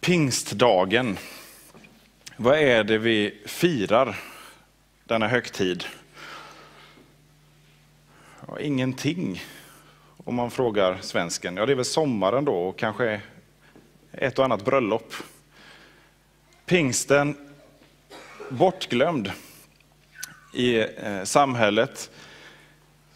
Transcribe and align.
Pingstdagen. 0.00 1.18
Vad 2.36 2.58
är 2.58 2.84
det 2.84 2.98
vi 2.98 3.42
firar 3.46 4.16
denna 5.04 5.28
högtid? 5.28 5.84
Ja, 8.46 8.60
ingenting, 8.60 9.42
om 10.24 10.34
man 10.34 10.50
frågar 10.50 10.98
svensken. 11.00 11.56
Ja, 11.56 11.66
det 11.66 11.72
är 11.72 11.76
väl 11.76 11.84
sommaren 11.84 12.44
då 12.44 12.54
och 12.54 12.78
kanske 12.78 13.20
ett 14.12 14.38
och 14.38 14.44
annat 14.44 14.64
bröllop. 14.64 15.14
Pingsten, 16.66 17.36
bortglömd 18.48 19.32
i 20.54 20.78
eh, 20.78 21.24
samhället, 21.24 22.10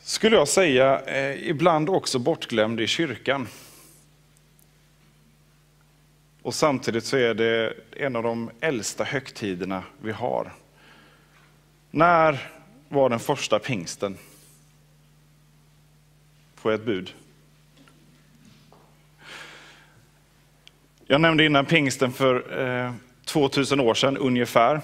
skulle 0.02 0.36
jag 0.36 0.48
säga, 0.48 1.00
eh, 1.00 1.48
ibland 1.48 1.88
också 1.88 2.18
bortglömd 2.18 2.80
i 2.80 2.86
kyrkan. 2.86 3.48
Och 6.42 6.54
samtidigt 6.54 7.04
så 7.04 7.16
är 7.16 7.34
det 7.34 7.74
en 7.96 8.16
av 8.16 8.22
de 8.22 8.50
äldsta 8.60 9.04
högtiderna 9.04 9.82
vi 10.02 10.12
har. 10.12 10.52
När 11.90 12.48
var 12.88 13.08
den 13.08 13.20
första 13.20 13.58
pingsten? 13.58 14.16
Får 16.54 16.72
jag 16.72 16.80
ett 16.80 16.86
bud? 16.86 17.14
Jag 21.06 21.20
nämnde 21.20 21.44
innan 21.44 21.66
pingsten 21.66 22.12
för 22.12 22.60
eh, 22.60 22.92
2000 23.24 23.80
år 23.80 23.94
sedan 23.94 24.16
ungefär. 24.16 24.80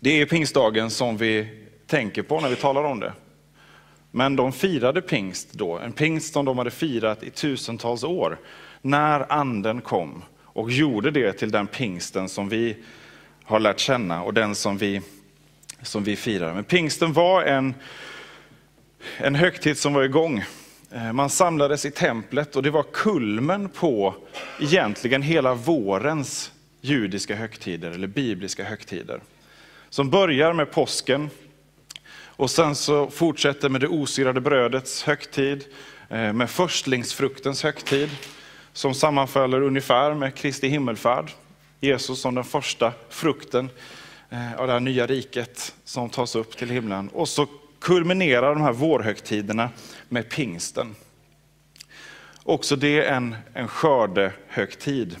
Det 0.00 0.20
är 0.20 0.26
pingstdagen 0.26 0.90
som 0.90 1.16
vi 1.16 1.62
tänker 1.86 2.22
på 2.22 2.40
när 2.40 2.48
vi 2.48 2.56
talar 2.56 2.84
om 2.84 3.00
det. 3.00 3.12
Men 4.10 4.36
de 4.36 4.52
firade 4.52 5.00
pingst 5.02 5.52
då, 5.52 5.78
en 5.78 5.92
pingst 5.92 6.32
som 6.32 6.44
de 6.44 6.58
hade 6.58 6.70
firat 6.70 7.22
i 7.22 7.30
tusentals 7.30 8.04
år, 8.04 8.38
när 8.82 9.32
anden 9.32 9.80
kom 9.80 10.24
och 10.52 10.70
gjorde 10.70 11.10
det 11.10 11.32
till 11.32 11.50
den 11.50 11.66
pingsten 11.66 12.28
som 12.28 12.48
vi 12.48 12.76
har 13.44 13.60
lärt 13.60 13.78
känna 13.78 14.22
och 14.22 14.34
den 14.34 14.54
som 14.54 14.78
vi, 14.78 15.00
som 15.82 16.04
vi 16.04 16.16
firar. 16.16 16.54
Men 16.54 16.64
pingsten 16.64 17.12
var 17.12 17.42
en, 17.42 17.74
en 19.16 19.34
högtid 19.34 19.78
som 19.78 19.94
var 19.94 20.02
igång. 20.02 20.44
Eh, 20.90 21.12
man 21.12 21.30
samlades 21.30 21.84
i 21.84 21.90
templet 21.90 22.56
och 22.56 22.62
det 22.62 22.70
var 22.70 22.84
kulmen 22.92 23.68
på 23.68 24.14
egentligen 24.60 25.22
hela 25.22 25.54
vårens 25.54 26.52
judiska 26.80 27.34
högtider 27.34 27.90
eller 27.90 28.06
bibliska 28.06 28.64
högtider. 28.64 29.20
Som 29.90 30.10
börjar 30.10 30.52
med 30.52 30.70
påsken 30.70 31.30
och 32.14 32.50
sen 32.50 32.74
så 32.74 33.10
fortsätter 33.10 33.68
med 33.68 33.80
det 33.80 33.88
osyrade 33.88 34.40
brödets 34.40 35.02
högtid, 35.02 35.64
eh, 36.08 36.32
med 36.32 36.50
förstlingsfruktens 36.50 37.62
högtid 37.62 38.10
som 38.72 38.94
sammanfaller 38.94 39.62
ungefär 39.62 40.14
med 40.14 40.34
Kristi 40.34 40.68
himmelfärd. 40.68 41.30
Jesus 41.80 42.20
som 42.20 42.34
den 42.34 42.44
första 42.44 42.92
frukten 43.08 43.70
eh, 44.30 44.60
av 44.60 44.66
det 44.66 44.72
här 44.72 44.80
nya 44.80 45.06
riket 45.06 45.74
som 45.84 46.10
tas 46.10 46.34
upp 46.34 46.56
till 46.56 46.70
himlen. 46.70 47.08
Och 47.08 47.28
så 47.28 47.46
kulminerar 47.78 48.54
de 48.54 48.62
här 48.62 48.72
vårhögtiderna 48.72 49.70
med 50.08 50.30
pingsten. 50.30 50.94
Också 52.44 52.76
det 52.76 53.04
en, 53.04 53.36
en 53.54 53.68
skördehögtid. 53.68 55.16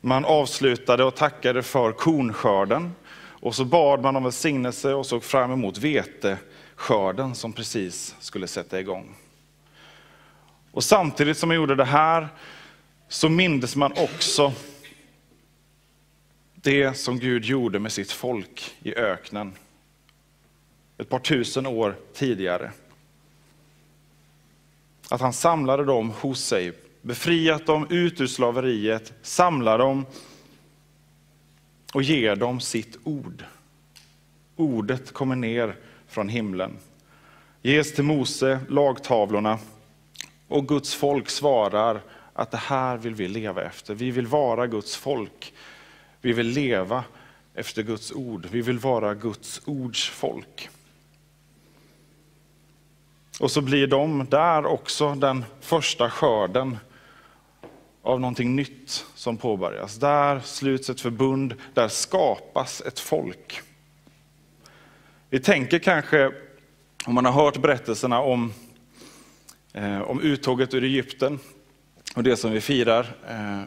Man 0.00 0.24
avslutade 0.24 1.04
och 1.04 1.14
tackade 1.14 1.62
för 1.62 1.92
kornskörden 1.92 2.92
och 3.40 3.54
så 3.54 3.64
bad 3.64 4.02
man 4.02 4.16
om 4.16 4.24
välsignelse 4.24 4.94
och 4.94 5.06
såg 5.06 5.24
fram 5.24 5.52
emot 5.52 5.78
veteskörden 5.78 7.34
som 7.34 7.52
precis 7.52 8.16
skulle 8.20 8.46
sätta 8.46 8.80
igång. 8.80 9.16
Och 10.72 10.84
samtidigt 10.84 11.38
som 11.38 11.48
man 11.48 11.56
gjorde 11.56 11.74
det 11.74 11.84
här 11.84 12.28
så 13.08 13.28
mindes 13.28 13.76
man 13.76 13.92
också 13.92 14.52
det 16.54 16.94
som 16.94 17.18
Gud 17.18 17.44
gjorde 17.44 17.78
med 17.78 17.92
sitt 17.92 18.12
folk 18.12 18.74
i 18.82 18.94
öknen 18.94 19.52
ett 20.98 21.08
par 21.08 21.18
tusen 21.18 21.66
år 21.66 21.96
tidigare. 22.14 22.72
Att 25.08 25.20
han 25.20 25.32
samlade 25.32 25.84
dem 25.84 26.10
hos 26.10 26.44
sig, 26.44 26.72
befriat 27.02 27.66
dem 27.66 27.86
ut 27.90 28.20
ur 28.20 28.26
slaveriet, 28.26 29.12
samlar 29.22 29.78
dem 29.78 30.06
och 31.94 32.02
ger 32.02 32.36
dem 32.36 32.60
sitt 32.60 32.96
ord. 33.04 33.44
Ordet 34.56 35.12
kommer 35.12 35.36
ner 35.36 35.76
från 36.08 36.28
himlen. 36.28 36.76
Ges 37.62 37.94
till 37.94 38.04
Mose, 38.04 38.60
lagtavlorna, 38.68 39.58
och 40.50 40.68
Guds 40.68 40.94
folk 40.94 41.30
svarar 41.30 42.00
att 42.32 42.50
det 42.50 42.56
här 42.56 42.96
vill 42.96 43.14
vi 43.14 43.28
leva 43.28 43.62
efter. 43.62 43.94
Vi 43.94 44.10
vill 44.10 44.26
vara 44.26 44.66
Guds 44.66 44.96
folk. 44.96 45.52
Vi 46.20 46.32
vill 46.32 46.46
leva 46.46 47.04
efter 47.54 47.82
Guds 47.82 48.12
ord. 48.12 48.46
Vi 48.50 48.60
vill 48.60 48.78
vara 48.78 49.14
Guds 49.14 49.62
ords 49.64 50.08
folk. 50.08 50.68
Och 53.40 53.50
så 53.50 53.60
blir 53.60 53.86
de 53.86 54.26
där 54.30 54.66
också 54.66 55.14
den 55.14 55.44
första 55.60 56.10
skörden 56.10 56.78
av 58.02 58.20
någonting 58.20 58.56
nytt 58.56 59.06
som 59.14 59.36
påbörjas. 59.36 59.96
Där 59.96 60.40
sluts 60.40 60.90
ett 60.90 61.00
förbund, 61.00 61.54
där 61.74 61.88
skapas 61.88 62.80
ett 62.80 63.00
folk. 63.00 63.60
Vi 65.28 65.40
tänker 65.40 65.78
kanske, 65.78 66.32
om 67.06 67.14
man 67.14 67.24
har 67.24 67.32
hört 67.32 67.62
berättelserna 67.62 68.20
om, 68.20 68.52
Eh, 69.72 70.00
om 70.00 70.20
uttåget 70.20 70.74
ur 70.74 70.84
Egypten 70.84 71.38
och 72.16 72.22
det 72.22 72.36
som 72.36 72.52
vi 72.52 72.60
firar 72.60 73.16
eh, 73.28 73.62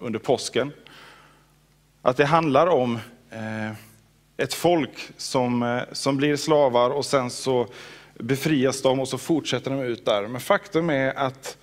under 0.00 0.18
påsken, 0.18 0.72
att 2.02 2.16
det 2.16 2.24
handlar 2.24 2.66
om 2.66 2.98
eh, 3.30 3.72
ett 4.36 4.54
folk 4.54 5.10
som, 5.16 5.80
som 5.92 6.16
blir 6.16 6.36
slavar 6.36 6.90
och 6.90 7.04
sen 7.04 7.30
så 7.30 7.66
befrias 8.14 8.82
de 8.82 9.00
och 9.00 9.08
så 9.08 9.18
fortsätter 9.18 9.70
de 9.70 9.80
ut 9.80 10.04
där. 10.04 10.28
Men 10.28 10.40
faktum 10.40 10.90
är 10.90 11.14
att 11.14 11.58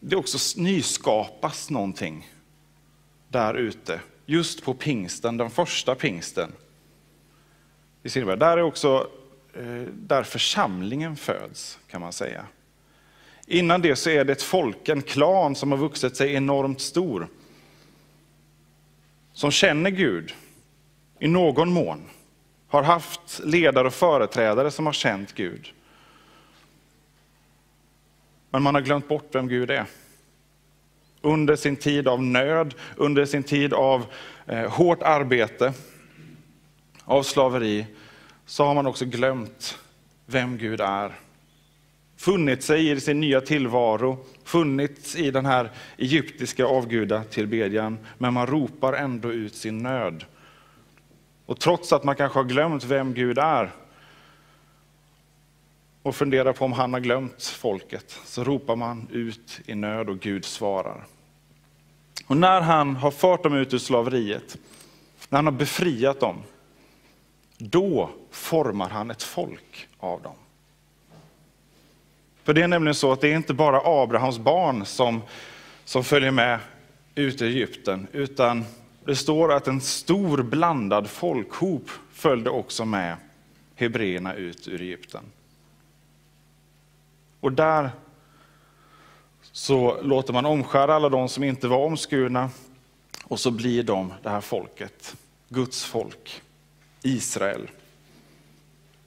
det 0.00 0.16
också 0.16 0.60
nyskapas 0.60 1.70
någonting 1.70 2.30
där 3.28 3.54
ute. 3.54 4.00
Just 4.26 4.64
på 4.64 4.74
pingsten, 4.74 5.36
den 5.36 5.50
första 5.50 5.94
pingsten. 5.94 6.52
I 8.02 8.08
Silver. 8.08 8.36
Där 8.36 8.58
är 8.58 8.62
också 8.62 9.10
där 9.92 10.22
församlingen 10.22 11.16
föds, 11.16 11.78
kan 11.90 12.00
man 12.00 12.12
säga. 12.12 12.46
Innan 13.50 13.82
det 13.82 13.96
så 13.96 14.10
är 14.10 14.24
det 14.24 14.32
ett 14.32 14.42
folk, 14.42 14.88
en 14.88 15.02
klan 15.02 15.54
som 15.54 15.70
har 15.70 15.78
vuxit 15.78 16.16
sig 16.16 16.34
enormt 16.34 16.80
stor. 16.80 17.28
Som 19.32 19.50
känner 19.50 19.90
Gud 19.90 20.34
i 21.18 21.28
någon 21.28 21.72
mån. 21.72 22.02
Har 22.68 22.82
haft 22.82 23.40
ledare 23.44 23.86
och 23.86 23.94
företrädare 23.94 24.70
som 24.70 24.86
har 24.86 24.92
känt 24.92 25.34
Gud. 25.34 25.72
Men 28.50 28.62
man 28.62 28.74
har 28.74 28.82
glömt 28.82 29.08
bort 29.08 29.34
vem 29.34 29.48
Gud 29.48 29.70
är. 29.70 29.86
Under 31.20 31.56
sin 31.56 31.76
tid 31.76 32.08
av 32.08 32.22
nöd, 32.22 32.74
under 32.96 33.24
sin 33.24 33.42
tid 33.42 33.72
av 33.72 34.06
eh, 34.46 34.70
hårt 34.70 35.02
arbete, 35.02 35.72
av 37.04 37.22
slaveri, 37.22 37.86
så 38.46 38.64
har 38.64 38.74
man 38.74 38.86
också 38.86 39.04
glömt 39.04 39.78
vem 40.26 40.58
Gud 40.58 40.80
är. 40.80 41.27
Funnit 42.18 42.62
sig 42.62 42.90
i 42.90 43.00
sin 43.00 43.20
nya 43.20 43.40
tillvaro, 43.40 44.18
funnits 44.44 45.16
i 45.16 45.30
den 45.30 45.46
här 45.46 45.70
egyptiska 45.96 46.66
avgudatillbedjan, 46.66 47.98
men 48.18 48.34
man 48.34 48.46
ropar 48.46 48.92
ändå 48.92 49.32
ut 49.32 49.54
sin 49.54 49.78
nöd. 49.78 50.24
Och 51.46 51.60
trots 51.60 51.92
att 51.92 52.04
man 52.04 52.16
kanske 52.16 52.38
har 52.38 52.44
glömt 52.44 52.84
vem 52.84 53.14
Gud 53.14 53.38
är, 53.38 53.72
och 56.02 56.16
funderar 56.16 56.52
på 56.52 56.64
om 56.64 56.72
han 56.72 56.92
har 56.92 57.00
glömt 57.00 57.42
folket, 57.42 58.20
så 58.24 58.44
ropar 58.44 58.76
man 58.76 59.08
ut 59.12 59.60
i 59.66 59.74
nöd 59.74 60.08
och 60.08 60.20
Gud 60.20 60.44
svarar. 60.44 61.04
Och 62.26 62.36
när 62.36 62.60
han 62.60 62.96
har 62.96 63.10
fört 63.10 63.42
dem 63.42 63.54
ut 63.54 63.74
ur 63.74 63.78
slaveriet, 63.78 64.58
när 65.28 65.38
han 65.38 65.46
har 65.46 65.52
befriat 65.52 66.20
dem, 66.20 66.42
då 67.58 68.10
formar 68.30 68.88
han 68.88 69.10
ett 69.10 69.22
folk 69.22 69.88
av 69.98 70.22
dem. 70.22 70.34
För 72.48 72.54
det 72.54 72.62
är 72.62 72.68
nämligen 72.68 72.94
så 72.94 73.12
att 73.12 73.20
det 73.20 73.28
är 73.28 73.36
inte 73.36 73.54
bara 73.54 73.80
Abrahams 73.84 74.38
barn 74.38 74.86
som, 74.86 75.22
som 75.84 76.04
följer 76.04 76.30
med 76.30 76.60
ut 77.14 77.42
i 77.42 77.46
Egypten, 77.46 78.06
utan 78.12 78.64
det 79.04 79.16
står 79.16 79.52
att 79.52 79.68
en 79.68 79.80
stor 79.80 80.42
blandad 80.42 81.10
folkhop 81.10 81.90
följde 82.12 82.50
också 82.50 82.84
med 82.84 83.16
hebreerna 83.74 84.34
ut 84.34 84.68
ur 84.68 84.80
Egypten. 84.80 85.22
Och 87.40 87.52
där 87.52 87.90
så 89.52 90.02
låter 90.02 90.32
man 90.32 90.46
omskära 90.46 90.94
alla 90.94 91.08
de 91.08 91.28
som 91.28 91.44
inte 91.44 91.68
var 91.68 91.78
omskurna 91.78 92.50
och 93.24 93.40
så 93.40 93.50
blir 93.50 93.82
de 93.82 94.12
det 94.22 94.30
här 94.30 94.40
folket, 94.40 95.16
Guds 95.48 95.84
folk, 95.84 96.42
Israel. 97.02 97.70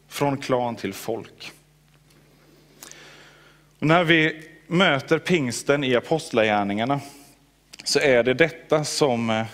Från 0.08 0.38
klan 0.38 0.76
till 0.76 0.94
folk. 0.94 1.54
När 3.84 4.04
vi 4.04 4.44
möter 4.68 5.20
pingsten 5.20 5.84
i 5.84 5.96
apostlagärningarna 5.96 7.00
så 7.84 8.00
är 8.00 8.24
det 8.24 8.34
detta 8.34 8.84
som, 8.84 9.30
eh, 9.30 9.46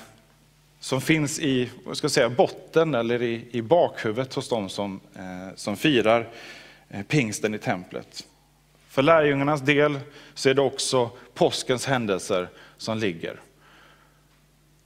som 0.80 1.02
finns 1.02 1.40
i 1.40 1.70
ska 1.94 2.10
säga, 2.10 2.30
botten 2.30 2.96
eller 2.96 3.22
i, 3.22 3.48
i 3.52 3.62
bakhuvudet 3.62 4.34
hos 4.34 4.50
de 4.50 4.70
som, 4.70 5.00
eh, 5.16 5.56
som 5.56 5.78
firar 5.78 6.30
eh, 6.90 7.04
pingsten 7.04 7.54
i 7.54 7.58
templet. 7.58 8.28
För 8.90 9.02
lärjungarnas 9.02 9.62
del 9.62 10.00
så 10.34 10.50
är 10.50 10.54
det 10.54 10.62
också 10.62 11.10
påskens 11.34 11.86
händelser 11.86 12.50
som 12.78 12.98
ligger. 12.98 13.40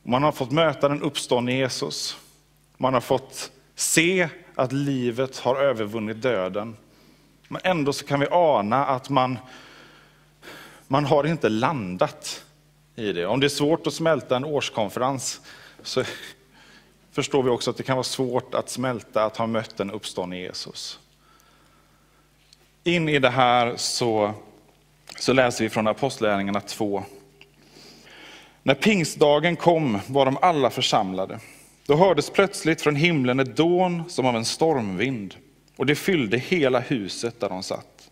Man 0.04 0.24
har 0.24 0.32
fått 0.32 0.52
möta 0.52 0.90
den 0.90 1.02
uppståndne 1.02 1.54
Jesus. 1.54 2.18
Man 2.78 2.94
har 2.94 3.02
fått 3.02 3.52
se 3.76 4.30
att 4.56 4.72
livet 4.72 5.38
har 5.38 5.56
övervunnit 5.56 6.22
döden. 6.22 6.76
Men 7.52 7.62
ändå 7.64 7.94
så 7.94 8.06
kan 8.06 8.20
vi 8.20 8.28
ana 8.32 8.86
att 8.86 9.10
man, 9.10 9.38
man 10.88 11.06
har 11.06 11.28
inte 11.28 11.50
landat 11.50 12.46
i 12.96 13.14
det. 13.14 13.26
Om 13.26 13.40
det 13.40 13.48
är 13.48 13.50
svårt 13.50 13.88
att 13.88 13.94
smälta 13.94 14.36
en 14.36 14.46
årskonferens 14.46 15.42
så 15.84 16.04
förstår 17.12 17.44
vi 17.44 17.50
också 17.50 17.72
att 17.72 17.78
det 17.78 17.84
kan 17.84 17.96
vara 17.96 18.04
svårt 18.04 18.56
att 18.56 18.70
smälta 18.70 19.26
att 19.26 19.38
ha 19.38 19.48
mött 19.48 19.80
en 19.80 19.92
uppståndne 19.92 20.38
Jesus. 20.38 21.00
In 22.84 23.10
i 23.10 23.20
det 23.20 23.30
här 23.30 23.74
så, 23.78 24.34
så 25.20 25.34
läser 25.34 25.64
vi 25.64 25.70
från 25.70 25.88
Apostlagärningarna 25.88 26.62
2. 26.62 27.04
När 28.64 28.76
pingstdagen 28.76 29.56
kom 29.56 30.00
var 30.08 30.26
de 30.26 30.38
alla 30.42 30.70
församlade. 30.70 31.40
Då 31.86 31.96
hördes 31.96 32.30
plötsligt 32.30 32.82
från 32.82 32.96
himlen 32.96 33.40
ett 33.40 33.56
dån 33.56 34.04
som 34.10 34.26
av 34.26 34.36
en 34.36 34.46
stormvind, 34.46 35.36
och 35.82 35.88
det 35.88 35.96
fyllde 35.96 36.38
hela 36.38 36.80
huset 36.80 37.40
där 37.40 37.50
de 37.50 37.64
satt. 37.64 38.12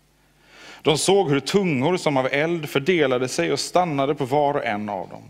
De 0.82 0.98
såg 0.98 1.30
hur 1.30 1.40
tungor 1.40 1.96
som 1.96 2.16
av 2.16 2.28
eld 2.32 2.68
fördelade 2.68 3.28
sig 3.28 3.52
och 3.52 3.60
stannade 3.60 4.14
på 4.14 4.24
var 4.24 4.54
och 4.54 4.64
en 4.64 4.88
av 4.88 5.08
dem. 5.08 5.22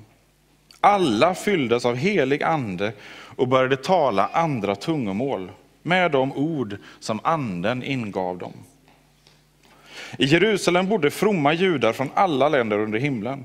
Alla 0.80 1.34
fylldes 1.34 1.84
av 1.84 1.96
helig 1.96 2.42
ande 2.42 2.92
och 3.36 3.48
började 3.48 3.76
tala 3.76 4.30
andra 4.32 4.76
tungomål 4.76 5.50
med 5.82 6.10
de 6.10 6.32
ord 6.32 6.76
som 7.00 7.20
anden 7.22 7.82
ingav 7.82 8.38
dem. 8.38 8.52
I 10.18 10.24
Jerusalem 10.24 10.88
bodde 10.88 11.10
fromma 11.10 11.52
judar 11.52 11.92
från 11.92 12.10
alla 12.14 12.48
länder 12.48 12.78
under 12.78 12.98
himlen. 12.98 13.44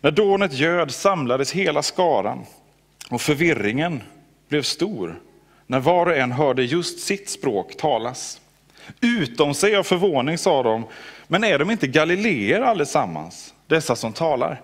När 0.00 0.10
dånet 0.10 0.52
göd 0.52 0.90
samlades 0.90 1.52
hela 1.52 1.82
skaran 1.82 2.44
och 3.10 3.20
förvirringen 3.20 4.02
blev 4.48 4.62
stor 4.62 5.20
när 5.66 5.80
var 5.80 6.06
och 6.06 6.16
en 6.16 6.32
hörde 6.32 6.64
just 6.64 6.98
sitt 6.98 7.30
språk 7.30 7.76
talas. 7.76 8.40
Utom 9.00 9.54
sig 9.54 9.76
av 9.76 9.82
förvåning 9.82 10.38
sa 10.38 10.62
de, 10.62 10.84
men 11.26 11.44
är 11.44 11.58
de 11.58 11.70
inte 11.70 11.86
galileer 11.86 12.60
allesammans, 12.60 13.54
dessa 13.66 13.96
som 13.96 14.12
talar? 14.12 14.60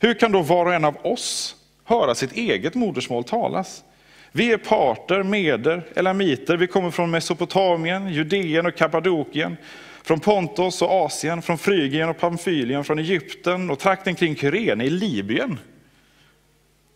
Hur 0.00 0.14
kan 0.14 0.32
då 0.32 0.42
var 0.42 0.66
och 0.66 0.74
en 0.74 0.84
av 0.84 0.96
oss 1.06 1.56
höra 1.84 2.14
sitt 2.14 2.32
eget 2.32 2.74
modersmål 2.74 3.24
talas? 3.24 3.84
Vi 4.32 4.52
är 4.52 4.58
parter, 4.58 5.22
meder, 5.22 5.82
elamiter, 5.96 6.56
vi 6.56 6.66
kommer 6.66 6.90
från 6.90 7.10
Mesopotamien, 7.10 8.12
Judeen 8.12 8.66
och 8.66 8.76
Kappadokien, 8.76 9.56
från 10.02 10.20
Pontos 10.20 10.82
och 10.82 10.90
Asien, 10.90 11.42
från 11.42 11.58
Frygien 11.58 12.08
och 12.08 12.18
Pamfylien, 12.18 12.84
från 12.84 12.98
Egypten 12.98 13.70
och 13.70 13.78
trakten 13.78 14.14
kring 14.14 14.36
Kyrene 14.36 14.84
i 14.84 14.90
Libyen. 14.90 15.58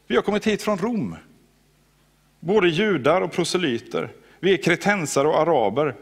Vi 0.07 0.15
har 0.17 0.23
kommit 0.23 0.47
hit 0.47 0.63
från 0.63 0.79
Rom. 0.79 1.17
Både 2.45 2.69
judar 2.69 3.21
och 3.21 3.33
proselyter. 3.33 4.13
Vi 4.41 4.53
är 4.53 4.63
kretensare 4.63 5.29
och 5.29 5.41
araber. 5.41 5.95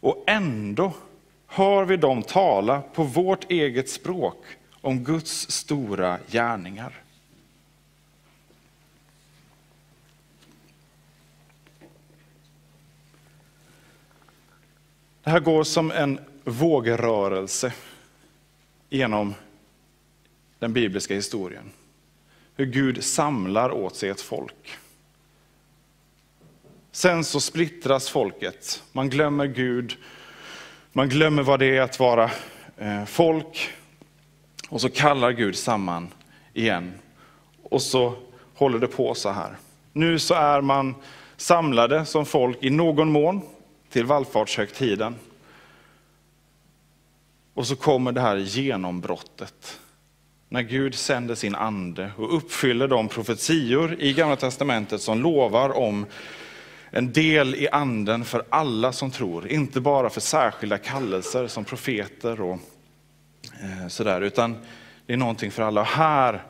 Och 0.00 0.24
ändå 0.26 0.92
hör 1.46 1.84
vi 1.84 1.96
dem 1.96 2.22
tala 2.22 2.80
på 2.80 3.02
vårt 3.02 3.50
eget 3.50 3.88
språk 3.88 4.44
om 4.80 5.04
Guds 5.04 5.50
stora 5.50 6.18
gärningar. 6.30 7.02
Det 15.22 15.30
här 15.30 15.40
går 15.40 15.64
som 15.64 15.90
en 15.90 16.18
vågrörelse 16.44 17.72
genom 18.90 19.34
den 20.58 20.72
bibliska 20.72 21.14
historien. 21.14 21.70
Hur 22.56 22.66
Gud 22.66 23.04
samlar 23.04 23.70
åt 23.70 23.96
sig 23.96 24.08
ett 24.08 24.20
folk. 24.20 24.78
Sen 26.96 27.24
så 27.24 27.40
splittras 27.40 28.08
folket. 28.08 28.82
Man 28.92 29.10
glömmer 29.10 29.46
Gud, 29.46 29.96
man 30.92 31.08
glömmer 31.08 31.42
vad 31.42 31.58
det 31.58 31.76
är 31.76 31.80
att 31.80 32.00
vara 32.00 32.30
eh, 32.78 33.04
folk. 33.04 33.70
Och 34.68 34.80
så 34.80 34.88
kallar 34.88 35.30
Gud 35.30 35.56
samman 35.56 36.08
igen. 36.54 36.92
Och 37.62 37.82
så 37.82 38.14
håller 38.54 38.78
det 38.78 38.86
på 38.86 39.14
så 39.14 39.30
här. 39.30 39.56
Nu 39.92 40.18
så 40.18 40.34
är 40.34 40.60
man 40.60 40.94
samlade 41.36 42.04
som 42.04 42.26
folk 42.26 42.64
i 42.64 42.70
någon 42.70 43.12
mån 43.12 43.40
till 43.90 44.04
vallfartshögtiden. 44.04 45.14
Och 47.54 47.66
så 47.66 47.76
kommer 47.76 48.12
det 48.12 48.20
här 48.20 48.36
genombrottet. 48.36 49.80
När 50.48 50.62
Gud 50.62 50.94
sänder 50.94 51.34
sin 51.34 51.54
ande 51.54 52.10
och 52.16 52.36
uppfyller 52.36 52.88
de 52.88 53.08
profetior 53.08 53.96
i 53.98 54.12
Gamla 54.12 54.36
Testamentet 54.36 55.00
som 55.00 55.22
lovar 55.22 55.76
om 55.76 56.06
en 56.90 57.12
del 57.12 57.54
i 57.54 57.68
anden 57.68 58.24
för 58.24 58.44
alla 58.50 58.92
som 58.92 59.10
tror. 59.10 59.48
Inte 59.48 59.80
bara 59.80 60.10
för 60.10 60.20
särskilda 60.20 60.78
kallelser 60.78 61.46
som 61.46 61.64
profeter 61.64 62.40
och 62.40 62.58
eh, 63.62 63.88
sådär, 63.88 64.20
utan 64.20 64.56
det 65.06 65.12
är 65.12 65.16
någonting 65.16 65.50
för 65.50 65.62
alla. 65.62 65.80
Och 65.80 65.86
här 65.86 66.42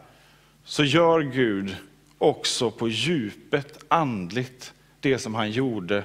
så 0.65 0.85
gör 0.85 1.21
Gud 1.21 1.77
också 2.19 2.71
på 2.71 2.89
djupet 2.89 3.85
andligt 3.89 4.75
det 5.01 5.19
som 5.19 5.35
han 5.35 5.51
gjorde 5.51 6.05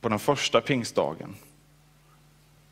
på 0.00 0.08
den 0.08 0.18
första 0.18 0.60
pingstdagen. 0.60 1.34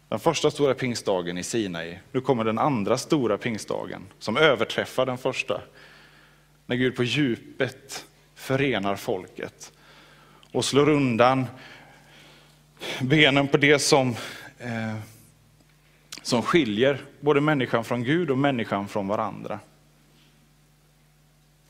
Den 0.09 0.21
första 0.21 0.51
stora 0.51 0.75
pingstdagen 0.75 1.39
i 1.39 1.43
Sinai. 1.43 1.99
Nu 2.13 2.21
kommer 2.21 2.45
den 2.45 2.59
andra 2.59 2.99
stora 2.99 3.39
pingstdagen 3.39 4.03
som 4.19 4.37
överträffar 4.37 5.07
den 5.07 5.19
första. 5.19 5.61
När 6.67 6.77
Gud 6.77 6.97
på 6.97 7.05
djupet 7.05 8.07
förenar 8.35 8.97
folket 8.97 9.73
och 10.53 10.65
slår 10.65 10.89
undan 10.89 11.47
benen 13.01 13.49
på 13.49 13.57
det 13.57 13.79
som, 13.79 14.09
eh, 14.59 14.97
som 16.23 16.43
skiljer 16.43 17.01
både 17.21 17.41
människan 17.41 17.85
från 17.85 18.05
Gud 18.05 18.31
och 18.31 18.39
människan 18.39 18.89
från 18.89 19.09
varandra. 19.09 19.59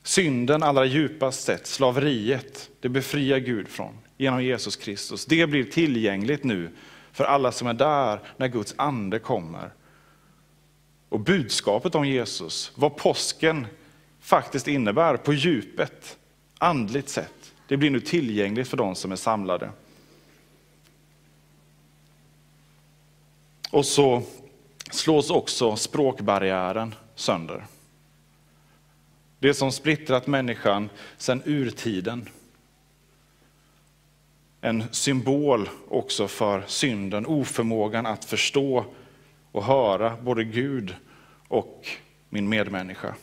Synden 0.03 0.63
allra 0.63 0.85
djupast 0.85 1.45
sett, 1.45 1.67
slaveriet, 1.67 2.71
det 2.81 2.89
befriar 2.89 3.39
Gud 3.39 3.69
från 3.69 3.99
genom 4.17 4.45
Jesus 4.45 4.77
Kristus. 4.77 5.27
Det 5.27 5.47
blir 5.47 5.65
tillgängligt 5.65 6.45
nu 6.45 6.71
för 7.13 7.25
alla 7.25 7.53
som 7.53 7.69
är 7.69 7.75
där 7.75 8.21
när 8.37 8.49
Guds 8.49 8.75
ande 8.79 9.19
kommer. 9.19 9.71
Och 11.09 11.21
budskapet 11.21 11.95
om 11.95 12.07
Jesus, 12.09 12.73
vad 12.75 12.97
påsken 12.97 13.67
faktiskt 14.21 14.69
innebär 14.69 15.17
på 15.17 15.33
djupet, 15.33 16.19
andligt 16.59 17.09
sett, 17.09 17.38
det 17.69 17.77
blir 17.77 17.91
nu 17.91 18.01
tillgängligt 18.01 18.69
för 18.69 18.77
de 18.77 18.95
som 18.95 19.13
är 19.13 19.17
samlade. 19.17 19.71
Och 23.71 23.87
så 23.87 24.23
slås 24.91 25.31
också 25.31 25.77
språkbarriären 25.77 26.95
sönder. 27.15 27.67
Det 29.39 29.55
som 29.55 29.73
splittrat 29.73 30.27
människan 30.27 30.91
sedan 31.17 31.43
urtiden 31.45 32.29
en 34.61 34.85
symbol 34.91 35.69
också 35.89 36.29
för 36.29 36.65
synden, 36.67 37.27
oförmågan 37.27 38.07
att 38.07 38.25
förstå 38.25 38.85
och 39.53 39.65
höra 39.65 40.17
både 40.23 40.45
Gud 40.45 40.95
och 41.49 41.87
min 42.29 42.49
medmänniska. 42.49 43.15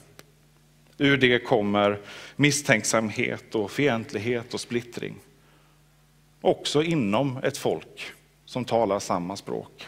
Ur 0.97 1.17
det 1.17 1.39
kommer 1.39 1.99
misstänksamhet 2.35 3.55
och 3.55 3.71
fientlighet 3.71 4.53
och 4.53 4.59
splittring. 4.59 5.15
Också 6.41 6.83
inom 6.83 7.37
ett 7.43 7.57
folk 7.57 8.11
som 8.45 8.65
talar 8.65 8.99
samma 8.99 9.35
språk. 9.35 9.87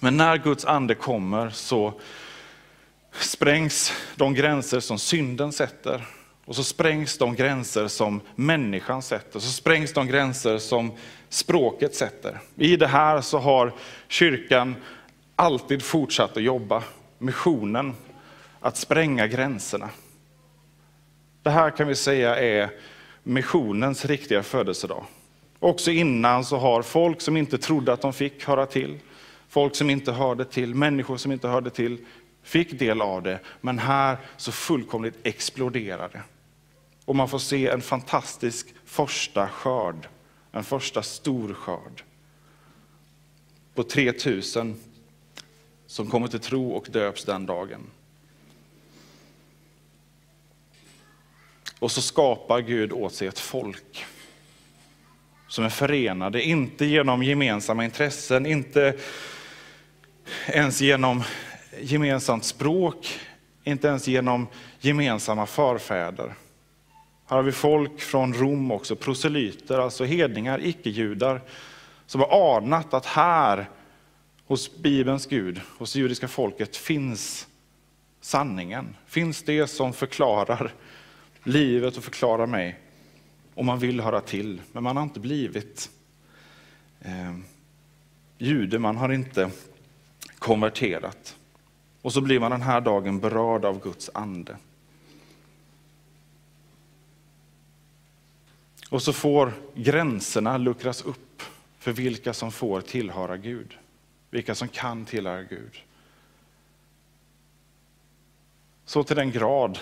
Men 0.00 0.16
när 0.16 0.36
Guds 0.36 0.64
ande 0.64 0.94
kommer 0.94 1.50
så 1.50 2.00
sprängs 3.12 3.92
de 4.16 4.34
gränser 4.34 4.80
som 4.80 4.98
synden 4.98 5.52
sätter. 5.52 6.06
Och 6.44 6.56
så 6.56 6.64
sprängs 6.64 7.18
de 7.18 7.34
gränser 7.34 7.88
som 7.88 8.20
människan 8.34 9.02
sätter. 9.02 9.40
Så 9.40 9.52
sprängs 9.52 9.92
de 9.92 10.06
gränser 10.06 10.58
som 10.58 10.92
språket 11.28 11.94
sätter. 11.94 12.40
I 12.56 12.76
det 12.76 12.86
här 12.86 13.20
så 13.20 13.38
har 13.38 13.72
kyrkan 14.08 14.74
alltid 15.36 15.82
fortsatt 15.82 16.36
att 16.36 16.42
jobba. 16.42 16.82
Missionen, 17.18 17.94
att 18.60 18.76
spränga 18.76 19.26
gränserna. 19.26 19.90
Det 21.42 21.50
här 21.50 21.70
kan 21.70 21.88
vi 21.88 21.94
säga 21.94 22.36
är 22.36 22.70
missionens 23.22 24.04
riktiga 24.04 24.42
födelsedag. 24.42 25.04
Också 25.58 25.90
innan 25.90 26.44
så 26.44 26.56
har 26.56 26.82
folk 26.82 27.20
som 27.20 27.36
inte 27.36 27.58
trodde 27.58 27.92
att 27.92 28.00
de 28.00 28.12
fick 28.12 28.44
höra 28.44 28.66
till, 28.66 28.98
folk 29.48 29.76
som 29.76 29.90
inte 29.90 30.12
hörde 30.12 30.44
till, 30.44 30.74
människor 30.74 31.16
som 31.16 31.32
inte 31.32 31.48
hörde 31.48 31.70
till, 31.70 31.98
fick 32.42 32.78
del 32.78 33.02
av 33.02 33.22
det. 33.22 33.40
Men 33.60 33.78
här 33.78 34.18
så 34.36 34.52
fullkomligt 34.52 35.18
exploderade. 35.22 36.22
Och 37.04 37.16
man 37.16 37.28
får 37.28 37.38
se 37.38 37.68
en 37.68 37.80
fantastisk 37.80 38.74
första 38.84 39.48
skörd, 39.48 40.08
en 40.52 40.64
första 40.64 41.02
stor 41.02 41.54
skörd. 41.54 42.02
På 43.74 43.82
3000 43.82 44.80
som 45.96 46.10
kommer 46.10 46.28
till 46.28 46.40
tro 46.40 46.70
och 46.70 46.86
döps 46.90 47.24
den 47.24 47.46
dagen. 47.46 47.80
Och 51.78 51.90
så 51.90 52.02
skapar 52.02 52.60
Gud 52.60 52.92
åt 52.92 53.14
sig 53.14 53.28
ett 53.28 53.38
folk 53.38 54.06
som 55.48 55.64
är 55.64 55.68
förenade, 55.68 56.42
inte 56.42 56.84
genom 56.84 57.22
gemensamma 57.22 57.84
intressen, 57.84 58.46
inte 58.46 58.96
ens 60.46 60.80
genom 60.80 61.22
gemensamt 61.80 62.44
språk, 62.44 63.20
inte 63.64 63.88
ens 63.88 64.08
genom 64.08 64.46
gemensamma 64.80 65.46
förfäder. 65.46 66.34
Här 67.26 67.36
har 67.36 67.42
vi 67.42 67.52
folk 67.52 68.00
från 68.00 68.34
Rom 68.34 68.70
också, 68.70 68.96
proselyter, 68.96 69.78
alltså 69.78 70.04
hedningar, 70.04 70.60
icke-judar, 70.66 71.40
som 72.06 72.20
har 72.20 72.56
anat 72.56 72.94
att 72.94 73.06
här 73.06 73.68
hos 74.46 74.76
Bibelns 74.76 75.26
Gud, 75.26 75.60
hos 75.78 75.92
det 75.92 75.98
judiska 75.98 76.28
folket, 76.28 76.76
finns 76.76 77.46
sanningen. 78.20 78.96
Finns 79.06 79.42
det 79.42 79.66
som 79.66 79.92
förklarar 79.92 80.72
livet 81.44 81.96
och 81.96 82.04
förklarar 82.04 82.46
mig. 82.46 82.78
Och 83.54 83.64
man 83.64 83.78
vill 83.78 84.00
höra 84.00 84.20
till, 84.20 84.62
men 84.72 84.82
man 84.82 84.96
har 84.96 85.02
inte 85.02 85.20
blivit 85.20 85.90
eh, 87.00 87.36
jude, 88.38 88.78
man 88.78 88.96
har 88.96 89.12
inte 89.12 89.50
konverterat. 90.38 91.36
Och 92.02 92.12
så 92.12 92.20
blir 92.20 92.40
man 92.40 92.50
den 92.50 92.62
här 92.62 92.80
dagen 92.80 93.20
berörd 93.20 93.64
av 93.64 93.82
Guds 93.82 94.10
ande. 94.14 94.56
Och 98.90 99.02
så 99.02 99.12
får 99.12 99.52
gränserna 99.74 100.58
luckras 100.58 101.02
upp 101.02 101.42
för 101.78 101.92
vilka 101.92 102.32
som 102.32 102.52
får 102.52 102.80
tillhöra 102.80 103.36
Gud. 103.36 103.76
Vilka 104.36 104.54
som 104.54 104.68
kan 104.68 105.04
tillhöra 105.04 105.42
Gud. 105.42 105.82
Så 108.84 109.04
till 109.04 109.16
den 109.16 109.30
grad 109.30 109.78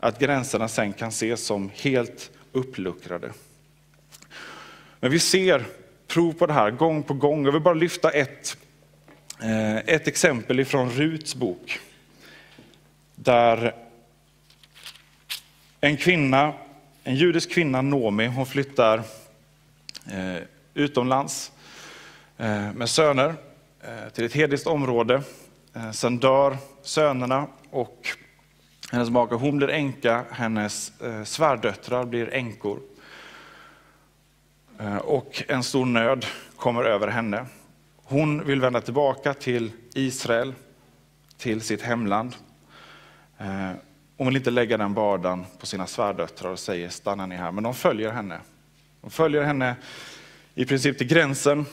att 0.00 0.18
gränserna 0.18 0.68
sen 0.68 0.92
kan 0.92 1.08
ses 1.08 1.46
som 1.46 1.70
helt 1.74 2.30
uppluckrade. 2.52 3.32
Men 5.00 5.10
vi 5.10 5.18
ser 5.18 5.66
prov 6.06 6.32
på 6.32 6.46
det 6.46 6.52
här 6.52 6.70
gång 6.70 7.02
på 7.02 7.14
gång. 7.14 7.44
Jag 7.44 7.52
vill 7.52 7.62
bara 7.62 7.74
lyfta 7.74 8.10
ett, 8.10 8.56
eh, 9.42 9.76
ett 9.76 10.08
exempel 10.08 10.60
ifrån 10.60 10.90
Ruts 10.90 11.34
bok. 11.34 11.80
Där 13.14 13.74
en 15.80 15.96
kvinna, 15.96 16.54
en 17.04 17.16
judisk 17.16 17.50
kvinna, 17.50 17.82
Nomi, 17.82 18.26
hon 18.26 18.46
flyttar 18.46 18.98
eh, 20.12 20.42
utomlands 20.74 21.52
Eh, 22.38 22.72
med 22.72 22.88
söner 22.88 23.34
eh, 23.80 24.08
till 24.12 24.24
ett 24.24 24.32
hedniskt 24.32 24.66
område. 24.66 25.22
Eh, 25.74 25.90
sen 25.90 26.18
dör 26.18 26.56
sönerna 26.82 27.46
och 27.70 28.08
hennes 28.92 29.10
maka 29.10 29.34
hon 29.34 29.56
blir 29.56 29.70
änka, 29.70 30.24
hennes 30.30 30.92
svärdöttrar 31.24 32.04
blir 32.04 32.34
änkor. 32.34 32.80
Och 35.00 35.42
en 35.48 35.62
stor 35.62 35.86
nöd 35.86 36.26
kommer 36.56 36.84
över 36.84 37.08
henne. 37.08 37.46
Hon 37.96 38.44
vill 38.44 38.60
vända 38.60 38.80
tillbaka 38.80 39.34
till 39.34 39.72
Israel, 39.94 40.54
till 41.36 41.60
sitt 41.60 41.82
hemland. 41.82 42.34
Hon 44.16 44.26
vill 44.26 44.36
inte 44.36 44.50
lägga 44.50 44.76
den 44.76 44.94
bördan 44.94 45.46
på 45.60 45.66
sina 45.66 45.86
svärdöttrar 45.86 46.50
och 46.50 46.58
säger 46.58 46.88
stanna 46.88 47.26
ni 47.26 47.36
här, 47.36 47.52
men 47.52 47.64
de 47.64 47.74
följer 47.74 48.10
henne. 48.10 48.38
De 49.00 49.10
följer 49.10 49.42
henne 49.42 49.76
i 50.54 50.64
princip 50.64 50.98
till 50.98 51.06
gränsen 51.06 51.66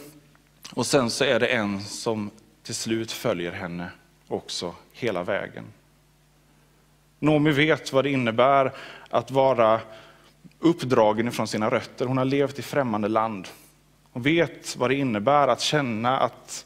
och 0.75 0.85
sen 0.85 1.09
så 1.09 1.23
är 1.23 1.39
det 1.39 1.47
en 1.47 1.83
som 1.83 2.31
till 2.63 2.75
slut 2.75 3.11
följer 3.11 3.51
henne 3.51 3.87
också 4.27 4.75
hela 4.93 5.23
vägen. 5.23 5.63
Noomi 7.19 7.51
vet 7.51 7.93
vad 7.93 8.03
det 8.03 8.09
innebär 8.09 8.71
att 9.09 9.31
vara 9.31 9.81
uppdragen 10.59 11.27
ifrån 11.27 11.47
sina 11.47 11.69
rötter. 11.69 12.05
Hon 12.05 12.17
har 12.17 12.25
levt 12.25 12.59
i 12.59 12.61
främmande 12.61 13.07
land. 13.07 13.47
Hon 14.11 14.23
vet 14.23 14.75
vad 14.75 14.89
det 14.89 14.95
innebär 14.95 15.47
att 15.47 15.61
känna 15.61 16.19
att 16.19 16.65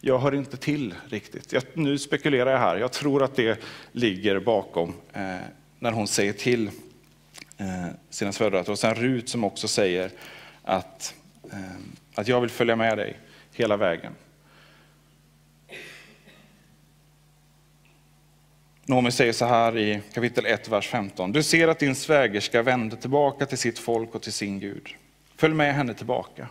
jag 0.00 0.18
hör 0.18 0.34
inte 0.34 0.56
till 0.56 0.94
riktigt. 1.08 1.52
Jag, 1.52 1.62
nu 1.74 1.98
spekulerar 1.98 2.50
jag 2.50 2.58
här, 2.58 2.76
jag 2.76 2.92
tror 2.92 3.22
att 3.22 3.36
det 3.36 3.60
ligger 3.92 4.38
bakom 4.38 4.94
eh, 5.12 5.36
när 5.78 5.92
hon 5.92 6.08
säger 6.08 6.32
till 6.32 6.70
eh, 7.56 7.86
sina 8.10 8.32
svärföräldrar. 8.32 8.72
Och 8.72 8.78
sen 8.78 8.94
Rut 8.94 9.28
som 9.28 9.44
också 9.44 9.68
säger 9.68 10.10
att, 10.62 11.14
eh, 11.52 11.58
att 12.14 12.28
jag 12.28 12.40
vill 12.40 12.50
följa 12.50 12.76
med 12.76 12.98
dig 12.98 13.16
hela 13.56 13.76
vägen. 13.76 14.12
Noomi 18.88 19.10
säger 19.10 19.32
så 19.32 19.44
här 19.44 19.78
i 19.78 20.00
kapitel 20.14 20.46
1, 20.46 20.68
vers 20.68 20.88
15. 20.88 21.32
Du 21.32 21.42
ser 21.42 21.68
att 21.68 21.78
din 21.78 21.94
svägerska 21.94 22.62
vände 22.62 22.96
tillbaka 22.96 23.46
till 23.46 23.58
sitt 23.58 23.78
folk 23.78 24.14
och 24.14 24.22
till 24.22 24.32
sin 24.32 24.60
Gud. 24.60 24.88
Följ 25.36 25.54
med 25.54 25.74
henne 25.74 25.94
tillbaka. 25.94 26.48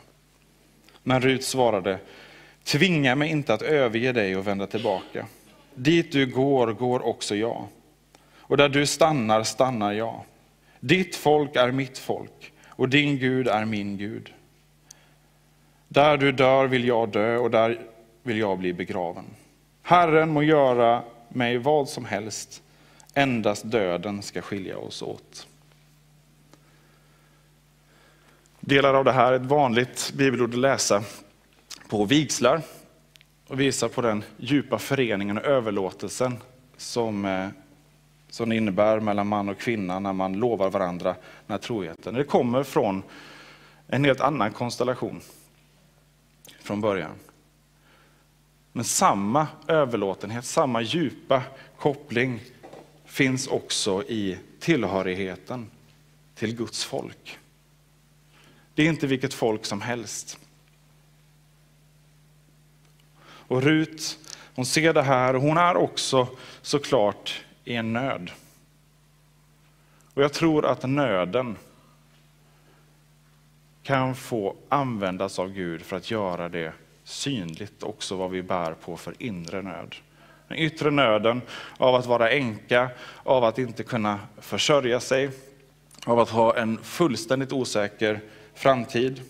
Men 1.03 1.21
Rut 1.21 1.43
svarade, 1.43 1.99
tvinga 2.63 3.15
mig 3.15 3.29
inte 3.29 3.53
att 3.53 3.61
överge 3.61 4.11
dig 4.11 4.35
och 4.35 4.47
vända 4.47 4.67
tillbaka. 4.67 5.27
Dit 5.75 6.11
du 6.11 6.25
går, 6.25 6.73
går 6.73 7.05
också 7.05 7.35
jag. 7.35 7.67
Och 8.37 8.57
där 8.57 8.69
du 8.69 8.85
stannar, 8.85 9.43
stannar 9.43 9.93
jag. 9.93 10.21
Ditt 10.79 11.15
folk 11.15 11.55
är 11.55 11.71
mitt 11.71 11.97
folk 11.97 12.51
och 12.67 12.89
din 12.89 13.17
Gud 13.17 13.47
är 13.47 13.65
min 13.65 13.97
Gud. 13.97 14.33
Där 15.95 16.17
du 16.17 16.31
dör 16.31 16.67
vill 16.67 16.87
jag 16.87 17.09
dö 17.09 17.37
och 17.37 17.51
där 17.51 17.79
vill 18.23 18.37
jag 18.37 18.59
bli 18.59 18.73
begraven. 18.73 19.25
Herren 19.81 20.29
må 20.29 20.43
göra 20.43 21.03
mig 21.29 21.57
vad 21.57 21.89
som 21.89 22.05
helst, 22.05 22.63
endast 23.13 23.63
döden 23.63 24.21
ska 24.21 24.41
skilja 24.41 24.77
oss 24.77 25.01
åt. 25.01 25.47
Delar 28.59 28.93
av 28.93 29.05
det 29.05 29.11
här 29.11 29.33
är 29.33 29.35
ett 29.35 29.45
vanligt 29.45 30.13
bibelord 30.15 30.49
att 30.49 30.59
läsa 30.59 31.03
på 31.89 32.05
vigslar 32.05 32.61
och 33.47 33.59
visar 33.59 33.87
på 33.87 34.01
den 34.01 34.23
djupa 34.37 34.79
föreningen 34.79 35.37
och 35.37 35.45
överlåtelsen 35.45 36.37
som, 36.77 37.25
eh, 37.25 37.47
som 38.29 38.49
det 38.49 38.55
innebär 38.55 38.99
mellan 38.99 39.27
man 39.27 39.49
och 39.49 39.59
kvinna 39.59 39.99
när 39.99 40.13
man 40.13 40.33
lovar 40.33 40.69
varandra 40.69 41.15
den 41.47 41.53
här 41.53 41.57
troheten. 41.57 42.13
Det 42.13 42.23
kommer 42.23 42.63
från 42.63 43.03
en 43.87 44.05
helt 44.05 44.21
annan 44.21 44.51
konstellation 44.51 45.21
från 46.65 46.81
början. 46.81 47.15
Men 48.71 48.83
samma 48.83 49.47
överlåtenhet, 49.67 50.45
samma 50.45 50.81
djupa 50.81 51.43
koppling 51.77 52.39
finns 53.05 53.47
också 53.47 54.03
i 54.03 54.37
tillhörigheten 54.59 55.69
till 56.35 56.55
Guds 56.55 56.85
folk. 56.85 57.39
Det 58.73 58.83
är 58.83 58.89
inte 58.89 59.07
vilket 59.07 59.33
folk 59.33 59.65
som 59.65 59.81
helst. 59.81 60.39
Och 63.23 63.61
Rut, 63.61 64.19
hon 64.55 64.65
ser 64.65 64.93
det 64.93 65.01
här 65.01 65.35
och 65.35 65.41
hon 65.41 65.57
är 65.57 65.77
också 65.77 66.27
såklart 66.61 67.43
i 67.63 67.75
en 67.75 67.93
nöd. 67.93 68.31
Och 70.13 70.23
jag 70.23 70.33
tror 70.33 70.65
att 70.65 70.89
nöden 70.89 71.57
kan 73.85 74.15
få 74.15 74.55
användas 74.69 75.39
av 75.39 75.49
Gud 75.49 75.81
för 75.81 75.97
att 75.97 76.11
göra 76.11 76.49
det 76.49 76.73
synligt 77.03 77.83
också 77.83 78.15
vad 78.15 78.31
vi 78.31 78.43
bär 78.43 78.73
på 78.73 78.97
för 78.97 79.13
inre 79.19 79.61
nöd. 79.61 79.95
Den 80.47 80.57
yttre 80.57 80.91
nöden 80.91 81.41
av 81.77 81.95
att 81.95 82.05
vara 82.05 82.31
änka, 82.31 82.89
av 83.23 83.43
att 83.43 83.59
inte 83.59 83.83
kunna 83.83 84.19
försörja 84.37 84.99
sig, 84.99 85.29
av 86.05 86.19
att 86.19 86.29
ha 86.29 86.57
en 86.57 86.77
fullständigt 86.83 87.53
osäker 87.53 88.21
framtid. 88.53 89.21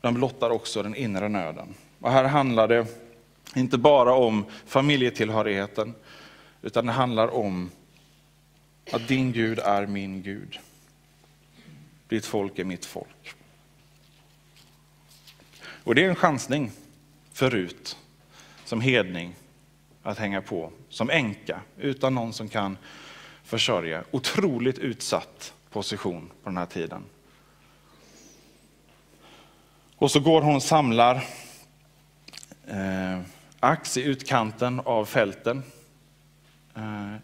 Den 0.00 0.14
blottar 0.14 0.50
också 0.50 0.82
den 0.82 0.94
inre 0.94 1.28
nöden. 1.28 1.74
Och 2.00 2.10
här 2.10 2.24
handlar 2.24 2.68
det 2.68 2.86
Inte 3.54 3.78
bara 3.78 4.14
om 4.14 4.44
familjetillhörigheten, 4.66 5.94
utan 6.62 6.86
det 6.86 6.92
handlar 6.92 7.34
om 7.34 7.70
att 8.92 9.08
din 9.08 9.32
Gud 9.32 9.58
är 9.58 9.86
min 9.86 10.22
Gud. 10.22 10.58
Ditt 12.10 12.26
folk 12.26 12.58
är 12.58 12.64
mitt 12.64 12.84
folk. 12.84 13.34
Och 15.84 15.94
det 15.94 16.04
är 16.04 16.08
en 16.08 16.14
chansning 16.14 16.70
för 17.32 17.50
Rut 17.50 17.96
som 18.64 18.80
hedning 18.80 19.34
att 20.02 20.18
hänga 20.18 20.42
på, 20.42 20.72
som 20.88 21.10
änka 21.10 21.60
utan 21.76 22.14
någon 22.14 22.32
som 22.32 22.48
kan 22.48 22.78
försörja. 23.44 24.04
Otroligt 24.10 24.78
utsatt 24.78 25.54
position 25.70 26.30
på 26.42 26.50
den 26.50 26.56
här 26.56 26.66
tiden. 26.66 27.04
Och 29.96 30.10
så 30.10 30.20
går 30.20 30.42
hon 30.42 30.56
och 30.56 30.62
samlar 30.62 31.14
eh, 32.66 33.20
ax 33.60 33.96
i 33.96 34.02
utkanten 34.02 34.80
av 34.80 35.04
fälten. 35.04 35.62
Eh, 36.74 37.14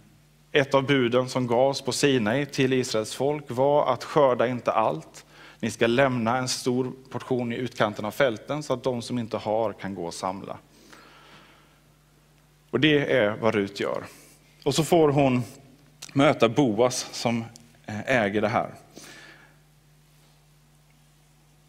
ett 0.57 0.75
av 0.75 0.87
buden 0.87 1.29
som 1.29 1.47
gavs 1.47 1.83
på 1.83 1.93
Sinai 1.93 2.47
till 2.47 2.73
Israels 2.73 3.15
folk 3.15 3.45
var 3.49 3.93
att 3.93 4.05
skörda 4.05 4.47
inte 4.47 4.73
allt. 4.73 5.25
Ni 5.61 5.71
ska 5.71 5.87
lämna 5.87 6.37
en 6.37 6.49
stor 6.49 6.93
portion 7.11 7.53
i 7.53 7.57
utkanten 7.57 8.05
av 8.05 8.11
fälten 8.11 8.63
så 8.63 8.73
att 8.73 8.83
de 8.83 9.03
som 9.03 9.19
inte 9.19 9.37
har 9.37 9.73
kan 9.73 9.95
gå 9.95 10.07
och 10.07 10.15
samla. 10.15 10.59
Och 12.71 12.81
det 12.81 13.13
är 13.13 13.31
vad 13.31 13.55
Rut 13.55 13.81
gör. 13.81 14.05
Och 14.65 14.75
så 14.75 14.85
får 14.85 15.09
hon 15.09 15.43
möta 16.13 16.49
Boas 16.49 17.09
som 17.13 17.45
eh, 17.87 18.11
äger 18.11 18.41
det 18.41 18.49
här. 18.49 18.71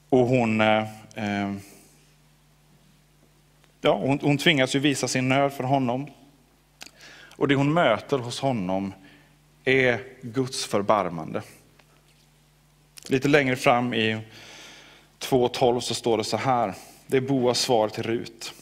Och 0.09 0.27
hon, 0.27 0.61
eh, 0.61 0.83
eh, 1.15 1.53
ja, 3.81 3.97
hon, 3.97 4.19
hon 4.21 4.37
tvingas 4.37 4.75
ju 4.75 4.79
visa 4.79 5.07
sin 5.07 5.29
nöd 5.29 5.53
för 5.53 5.63
honom. 5.63 6.07
Och 7.37 7.47
det 7.47 7.55
hon 7.55 7.73
möter 7.73 8.17
hos 8.17 8.39
honom 8.39 8.93
är 9.63 10.01
Guds 10.21 10.65
förbarmande. 10.65 11.41
Lite 13.07 13.27
längre 13.27 13.55
fram 13.55 13.93
i 13.93 14.17
2.12 15.19 15.79
så 15.79 15.93
står 15.93 16.17
det 16.17 16.23
så 16.23 16.37
här. 16.37 16.73
Det 17.07 17.17
är 17.17 17.21
Boas 17.21 17.59
svar 17.59 17.89
till 17.89 18.03
Rut. 18.03 18.53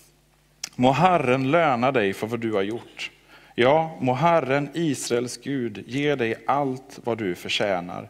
Må 0.75 0.91
Herren 0.91 1.51
löna 1.51 1.91
dig 1.91 2.13
för 2.13 2.27
vad 2.27 2.39
du 2.39 2.53
har 2.53 2.61
gjort. 2.61 3.11
Ja, 3.55 3.97
må 4.01 4.13
Herren, 4.13 4.69
Israels 4.73 5.37
Gud, 5.37 5.83
ge 5.87 6.15
dig 6.15 6.35
allt 6.47 6.99
vad 7.03 7.17
du 7.17 7.35
förtjänar 7.35 8.09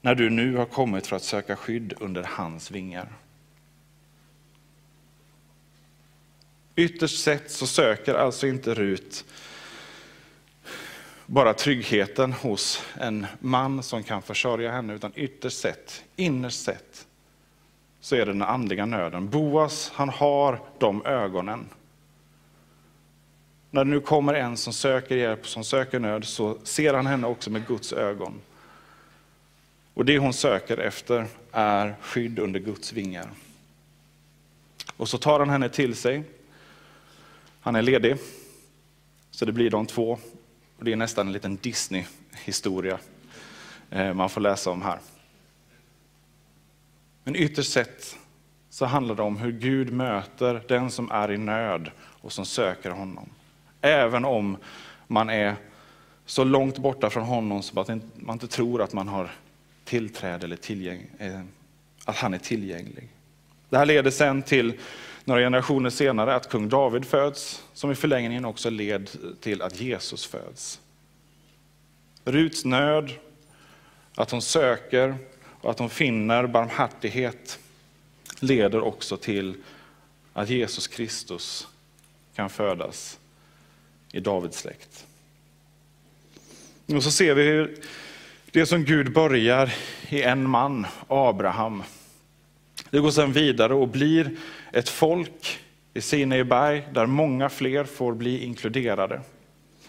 när 0.00 0.14
du 0.14 0.30
nu 0.30 0.56
har 0.56 0.66
kommit 0.66 1.06
för 1.06 1.16
att 1.16 1.22
söka 1.22 1.56
skydd 1.56 1.94
under 2.00 2.22
hans 2.22 2.70
vingar. 2.70 3.08
Ytterst 6.76 7.24
sett 7.24 7.50
så 7.50 7.66
söker 7.66 8.14
alltså 8.14 8.46
inte 8.46 8.74
Rut 8.74 9.24
bara 11.26 11.54
tryggheten 11.54 12.32
hos 12.32 12.82
en 12.94 13.26
man 13.40 13.82
som 13.82 14.02
kan 14.02 14.22
försörja 14.22 14.72
henne, 14.72 14.94
utan 14.94 15.12
ytterst 15.14 15.58
sett, 15.58 16.04
innerst 16.16 16.64
sett, 16.64 17.06
så 18.00 18.16
är 18.16 18.18
det 18.18 18.32
den 18.32 18.42
andliga 18.42 18.86
nöden. 18.86 19.28
Boas, 19.28 19.92
han 19.94 20.08
har 20.08 20.60
de 20.78 21.06
ögonen. 21.06 21.68
När 23.70 23.84
det 23.84 23.90
nu 23.90 24.00
kommer 24.00 24.34
en 24.34 24.56
som 24.56 24.72
söker 24.72 25.16
hjälp, 25.16 25.46
som 25.46 25.64
söker 25.64 25.98
nöd, 25.98 26.24
så 26.24 26.58
ser 26.62 26.94
han 26.94 27.06
henne 27.06 27.26
också 27.26 27.50
med 27.50 27.66
Guds 27.66 27.92
ögon. 27.92 28.40
Och 29.94 30.04
det 30.04 30.18
hon 30.18 30.32
söker 30.32 30.78
efter 30.78 31.26
är 31.52 31.94
skydd 32.00 32.38
under 32.38 32.60
Guds 32.60 32.92
vingar. 32.92 33.30
Och 34.96 35.08
så 35.08 35.18
tar 35.18 35.38
han 35.38 35.50
henne 35.50 35.68
till 35.68 35.94
sig. 35.96 36.22
Han 37.60 37.76
är 37.76 37.82
ledig, 37.82 38.16
så 39.30 39.44
det 39.44 39.52
blir 39.52 39.70
de 39.70 39.86
två. 39.86 40.18
Och 40.84 40.86
det 40.86 40.92
är 40.92 40.96
nästan 40.96 41.26
en 41.26 41.32
liten 41.32 41.56
Disney-historia 41.56 42.98
eh, 43.90 44.14
man 44.14 44.30
får 44.30 44.40
läsa 44.40 44.70
om 44.70 44.82
här. 44.82 44.98
Men 47.24 47.36
ytterst 47.36 47.72
sett 47.72 48.16
så 48.70 48.86
handlar 48.86 49.14
det 49.14 49.22
om 49.22 49.36
hur 49.36 49.52
Gud 49.52 49.92
möter 49.92 50.62
den 50.68 50.90
som 50.90 51.10
är 51.10 51.32
i 51.32 51.38
nöd 51.38 51.90
och 51.98 52.32
som 52.32 52.46
söker 52.46 52.90
honom. 52.90 53.28
Även 53.80 54.24
om 54.24 54.56
man 55.06 55.30
är 55.30 55.56
så 56.26 56.44
långt 56.44 56.78
borta 56.78 57.10
från 57.10 57.24
honom 57.24 57.62
så 57.62 57.80
att 57.80 57.88
man 58.14 58.34
inte 58.34 58.48
tror 58.48 58.82
att 58.82 58.92
man 58.92 59.08
har 59.08 59.30
tillträde 59.84 60.46
eller 60.46 60.56
tillgäng, 60.56 61.06
eh, 61.18 61.40
att 62.04 62.16
han 62.16 62.34
är 62.34 62.38
tillgänglig. 62.38 63.08
Det 63.70 63.78
här 63.78 63.86
leder 63.86 64.10
sen 64.10 64.42
till 64.42 64.80
några 65.24 65.40
generationer 65.40 65.90
senare 65.90 66.34
att 66.34 66.48
kung 66.48 66.68
David 66.68 67.04
föds, 67.04 67.62
som 67.74 67.90
i 67.90 67.94
förlängningen 67.94 68.44
också 68.44 68.70
led 68.70 69.10
till 69.40 69.62
att 69.62 69.80
Jesus 69.80 70.26
föds. 70.26 70.80
Ruts 72.24 72.64
nöd, 72.64 73.12
att 74.14 74.30
hon 74.30 74.42
söker 74.42 75.16
och 75.60 75.70
att 75.70 75.78
hon 75.78 75.90
finner 75.90 76.46
barmhärtighet 76.46 77.58
leder 78.40 78.80
också 78.80 79.16
till 79.16 79.54
att 80.32 80.50
Jesus 80.50 80.88
Kristus 80.88 81.68
kan 82.34 82.50
födas 82.50 83.18
i 84.12 84.20
Davids 84.20 84.58
släkt. 84.58 85.06
Och 86.86 87.02
så 87.02 87.10
ser 87.10 87.34
vi 87.34 87.42
hur 87.42 87.76
det 88.50 88.66
som 88.66 88.84
Gud 88.84 89.12
börjar 89.12 89.74
i 90.08 90.22
en 90.22 90.50
man, 90.50 90.86
Abraham, 91.08 91.82
det 92.90 93.00
går 93.00 93.10
sedan 93.10 93.32
vidare 93.32 93.74
och 93.74 93.88
blir 93.88 94.36
ett 94.72 94.88
folk 94.88 95.58
i 95.94 96.00
Sinaiberg 96.00 96.88
där 96.92 97.06
många 97.06 97.48
fler 97.48 97.84
får 97.84 98.14
bli 98.14 98.44
inkluderade. 98.44 99.20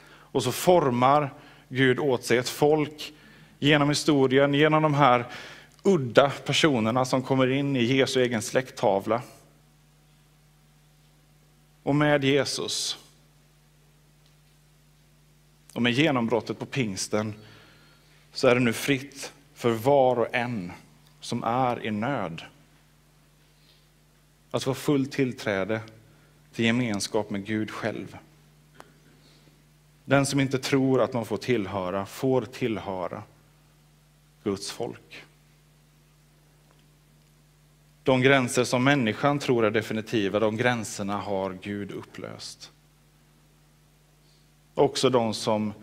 Och 0.08 0.43
så 0.43 0.51
formar 0.51 1.34
Gud 1.69 1.99
åt 1.99 2.23
sig 2.23 2.38
ett 2.38 2.49
folk 2.49 3.13
genom 3.60 3.89
historien, 3.89 4.53
genom 4.53 4.84
de 4.84 4.93
här 4.93 5.25
udda 5.84 6.29
personerna 6.29 7.05
som 7.05 7.21
kommer 7.21 7.51
in 7.51 7.75
i 7.75 7.84
Jesu 7.84 8.21
egen 8.21 8.41
släkttavla. 8.41 9.21
Och 11.84 11.95
med 11.95 12.23
Jesus 12.23 12.97
och 15.73 15.81
med 15.81 15.91
genombrottet 15.91 16.60
på 16.60 16.65
pingsten 16.65 17.34
så 18.34 18.47
är 18.47 18.55
det 18.55 18.62
nu 18.62 18.73
fritt 18.73 19.34
för 19.53 19.71
var 19.71 20.19
och 20.19 20.36
en 20.36 20.71
som 21.19 21.43
är 21.43 21.86
i 21.86 21.91
nöd. 21.91 22.41
Att 24.55 24.63
få 24.63 24.73
fullt 24.73 25.11
tillträde 25.11 25.81
till 26.53 26.65
gemenskap 26.65 27.29
med 27.29 27.45
Gud 27.45 27.71
själv. 27.71 28.17
Den 30.05 30.25
som 30.25 30.39
inte 30.39 30.59
tror 30.59 31.01
att 31.01 31.13
man 31.13 31.25
får 31.25 31.37
tillhöra, 31.37 32.05
får 32.05 32.41
tillhöra 32.41 33.23
Guds 34.43 34.71
folk. 34.71 35.23
De 38.03 38.21
gränser 38.21 38.63
som 38.63 38.83
människan 38.83 39.39
tror 39.39 39.65
är 39.65 39.71
definitiva, 39.71 40.39
de 40.39 40.57
gränserna 40.57 41.17
har 41.17 41.57
Gud 41.61 41.91
upplöst. 41.91 42.71
Också 44.73 45.09
de 45.09 45.33
som 45.33 45.73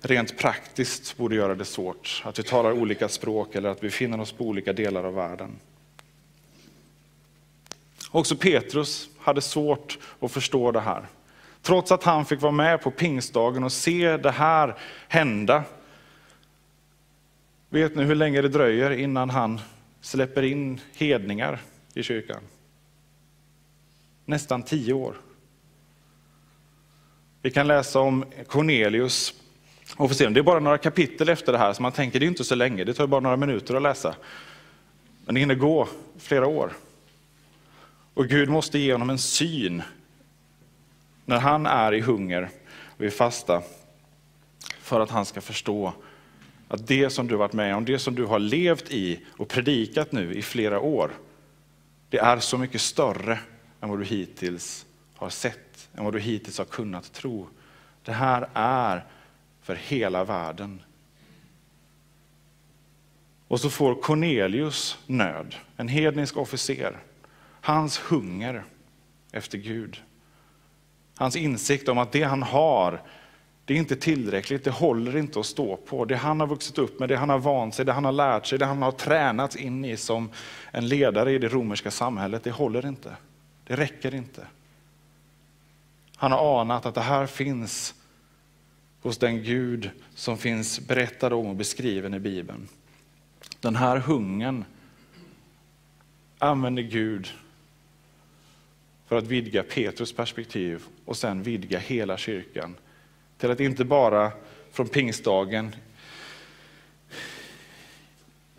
rent 0.00 0.38
praktiskt 0.38 1.16
borde 1.16 1.34
göra 1.34 1.54
det 1.54 1.64
svårt, 1.64 2.22
att 2.24 2.38
vi 2.38 2.42
talar 2.42 2.72
olika 2.72 3.08
språk 3.08 3.54
eller 3.54 3.68
att 3.68 3.82
vi 3.82 3.86
befinner 3.86 4.20
oss 4.20 4.32
på 4.32 4.44
olika 4.44 4.72
delar 4.72 5.04
av 5.04 5.14
världen. 5.14 5.50
Också 8.10 8.36
Petrus 8.36 9.08
hade 9.18 9.40
svårt 9.40 9.98
att 10.20 10.32
förstå 10.32 10.72
det 10.72 10.80
här. 10.80 11.06
Trots 11.62 11.92
att 11.92 12.04
han 12.04 12.24
fick 12.24 12.40
vara 12.40 12.52
med 12.52 12.82
på 12.82 12.90
pingstdagen 12.90 13.64
och 13.64 13.72
se 13.72 14.16
det 14.16 14.30
här 14.30 14.76
hända. 15.08 15.64
Vet 17.70 17.94
ni 17.94 18.04
hur 18.04 18.14
länge 18.14 18.42
det 18.42 18.48
dröjer 18.48 18.90
innan 18.90 19.30
han 19.30 19.60
släpper 20.00 20.42
in 20.42 20.80
hedningar 20.94 21.60
i 21.94 22.02
kyrkan? 22.02 22.40
Nästan 24.24 24.62
tio 24.62 24.92
år. 24.92 25.16
Vi 27.42 27.50
kan 27.50 27.66
läsa 27.66 28.00
om 28.00 28.24
Cornelius 28.46 29.34
och 29.96 30.10
se, 30.10 30.28
det 30.28 30.40
är 30.40 30.42
bara 30.44 30.60
några 30.60 30.78
kapitel 30.78 31.28
efter 31.28 31.52
det 31.52 31.58
här, 31.58 31.72
så 31.72 31.82
man 31.82 31.92
tänker 31.92 32.20
det 32.20 32.26
är 32.26 32.28
inte 32.28 32.44
så 32.44 32.54
länge, 32.54 32.84
det 32.84 32.94
tar 32.94 33.06
bara 33.06 33.20
några 33.20 33.36
minuter 33.36 33.74
att 33.74 33.82
läsa. 33.82 34.14
Men 35.24 35.34
det 35.34 35.40
hinner 35.40 35.54
gå 35.54 35.88
flera 36.18 36.46
år. 36.46 36.72
Och 38.18 38.28
Gud 38.28 38.48
måste 38.48 38.78
ge 38.78 38.92
honom 38.92 39.10
en 39.10 39.18
syn 39.18 39.82
när 41.24 41.38
han 41.38 41.66
är 41.66 41.94
i 41.94 42.00
hunger 42.00 42.50
och 42.96 43.04
i 43.04 43.10
fasta 43.10 43.62
för 44.80 45.00
att 45.00 45.10
han 45.10 45.24
ska 45.24 45.40
förstå 45.40 45.92
att 46.68 46.86
det 46.86 47.10
som 47.10 47.26
du 47.26 47.36
varit 47.36 47.52
med 47.52 47.76
om, 47.76 47.84
det 47.84 47.98
som 47.98 48.14
du 48.14 48.24
har 48.24 48.38
levt 48.38 48.90
i 48.90 49.20
och 49.36 49.48
predikat 49.48 50.12
nu 50.12 50.34
i 50.34 50.42
flera 50.42 50.80
år, 50.80 51.10
det 52.10 52.18
är 52.18 52.38
så 52.38 52.58
mycket 52.58 52.80
större 52.80 53.38
än 53.80 53.88
vad 53.88 53.98
du 53.98 54.04
hittills 54.04 54.86
har 55.14 55.30
sett, 55.30 55.88
än 55.94 56.04
vad 56.04 56.12
du 56.12 56.20
hittills 56.20 56.58
har 56.58 56.64
kunnat 56.64 57.12
tro. 57.12 57.48
Det 58.02 58.12
här 58.12 58.48
är 58.54 59.04
för 59.62 59.74
hela 59.74 60.24
världen. 60.24 60.82
Och 63.48 63.60
så 63.60 63.70
får 63.70 63.94
Cornelius 63.94 64.98
nöd, 65.06 65.54
en 65.76 65.88
hednisk 65.88 66.36
officer, 66.36 66.98
hans 67.60 67.98
hunger 67.98 68.64
efter 69.32 69.58
Gud 69.58 70.02
Hans 71.18 71.36
insikt 71.36 71.88
om 71.88 71.98
att 71.98 72.12
det 72.12 72.22
han 72.22 72.42
har, 72.42 73.02
det 73.64 73.74
är 73.74 73.78
inte 73.78 73.96
tillräckligt, 73.96 74.64
det 74.64 74.70
håller 74.70 75.16
inte 75.16 75.40
att 75.40 75.46
stå 75.46 75.76
på. 75.76 76.04
Det 76.04 76.16
han 76.16 76.40
har 76.40 76.46
vuxit 76.46 76.78
upp 76.78 77.00
med, 77.00 77.08
det 77.08 77.16
han 77.16 77.28
har 77.28 77.38
vant 77.38 77.74
sig, 77.74 77.84
det 77.84 77.92
han 77.92 78.04
har 78.04 78.12
lärt 78.12 78.46
sig, 78.46 78.58
det 78.58 78.66
han 78.66 78.82
har 78.82 78.92
tränats 78.92 79.56
in 79.56 79.84
i 79.84 79.96
som 79.96 80.30
en 80.72 80.88
ledare 80.88 81.32
i 81.32 81.38
det 81.38 81.48
romerska 81.48 81.90
samhället, 81.90 82.44
det 82.44 82.50
håller 82.50 82.86
inte. 82.86 83.16
Det 83.64 83.76
räcker 83.76 84.14
inte. 84.14 84.46
Han 86.16 86.32
har 86.32 86.60
anat 86.60 86.86
att 86.86 86.94
det 86.94 87.00
här 87.00 87.26
finns 87.26 87.94
hos 89.02 89.18
den 89.18 89.42
Gud 89.42 89.90
som 90.14 90.38
finns 90.38 90.80
berättad 90.80 91.32
om 91.32 91.46
och 91.46 91.56
beskriven 91.56 92.14
i 92.14 92.18
Bibeln. 92.18 92.68
Den 93.60 93.76
här 93.76 93.96
hungern 93.96 94.64
använder 96.38 96.82
Gud 96.82 97.28
för 99.08 99.16
att 99.16 99.26
vidga 99.26 99.62
Petrus 99.62 100.12
perspektiv 100.12 100.82
och 101.04 101.16
sen 101.16 101.42
vidga 101.42 101.78
hela 101.78 102.16
kyrkan. 102.16 102.76
Till 103.38 103.50
att 103.50 103.60
inte 103.60 103.84
bara 103.84 104.32
från 104.72 104.88
pingstdagen 104.88 105.76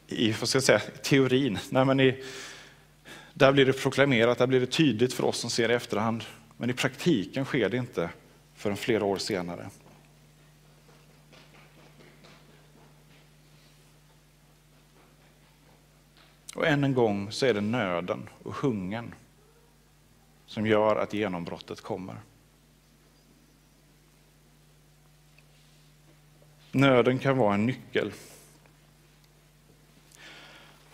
i 0.08 0.32
vad 0.32 0.50
ska 0.50 0.56
jag 0.56 0.64
säga, 0.64 0.80
teorin, 0.80 1.60
nej 1.70 1.86
men 1.86 2.00
i, 2.00 2.24
där 3.34 3.52
blir 3.52 3.66
det 3.66 3.74
proklamerat, 3.74 4.38
där 4.38 4.48
blir 4.48 4.60
det 4.60 4.66
tydligt 4.66 5.14
för 5.14 5.26
oss 5.26 5.38
som 5.38 5.50
ser 5.50 5.72
i 5.72 5.74
efterhand. 5.74 6.24
Men 6.58 6.70
i 6.70 6.74
praktiken 6.74 7.46
sker 7.46 7.70
det 7.70 7.78
inte 7.78 8.10
förrän 8.56 8.78
flera 8.78 9.06
år 9.06 9.18
senare. 9.18 9.70
Och 16.56 16.68
än 16.68 16.84
en 16.84 16.94
gång 16.94 17.32
så 17.32 17.46
är 17.46 17.54
det 17.54 17.62
nöden 17.62 18.30
och 18.44 18.54
hungern 18.56 19.14
som 20.50 20.68
gör 20.68 20.96
att 20.96 21.14
genombrottet 21.14 21.82
kommer. 21.82 22.16
Nöden 26.72 27.20
kan 27.20 27.38
vara 27.38 27.54
en 27.54 27.66
nyckel. 27.66 28.12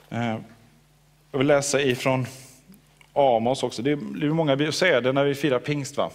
Eh, 0.09 0.37
jag 1.31 1.37
vill 1.37 1.47
läsa 1.47 1.81
ifrån 1.81 2.25
Amos 3.13 3.63
också. 3.63 3.81
Det 3.81 3.95
blir 3.95 4.29
många 4.29 4.71
säger 4.71 5.01
det 5.01 5.11
när 5.11 5.25
vi 5.25 5.35
firar 5.35 5.59
pingst. 5.59 5.97
Va? 5.97 6.11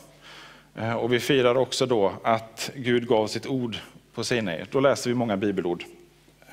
Eh, 0.77 0.93
och 0.93 1.13
vi 1.13 1.21
firar 1.21 1.55
också 1.55 1.87
då 1.87 2.13
att 2.23 2.71
Gud 2.75 3.09
gav 3.09 3.27
sitt 3.27 3.47
ord 3.47 3.77
på 4.15 4.25
Sinai. 4.25 4.65
Då 4.71 4.81
läser 4.81 5.11
vi 5.11 5.17
många 5.17 5.37
bibelord. 5.37 5.85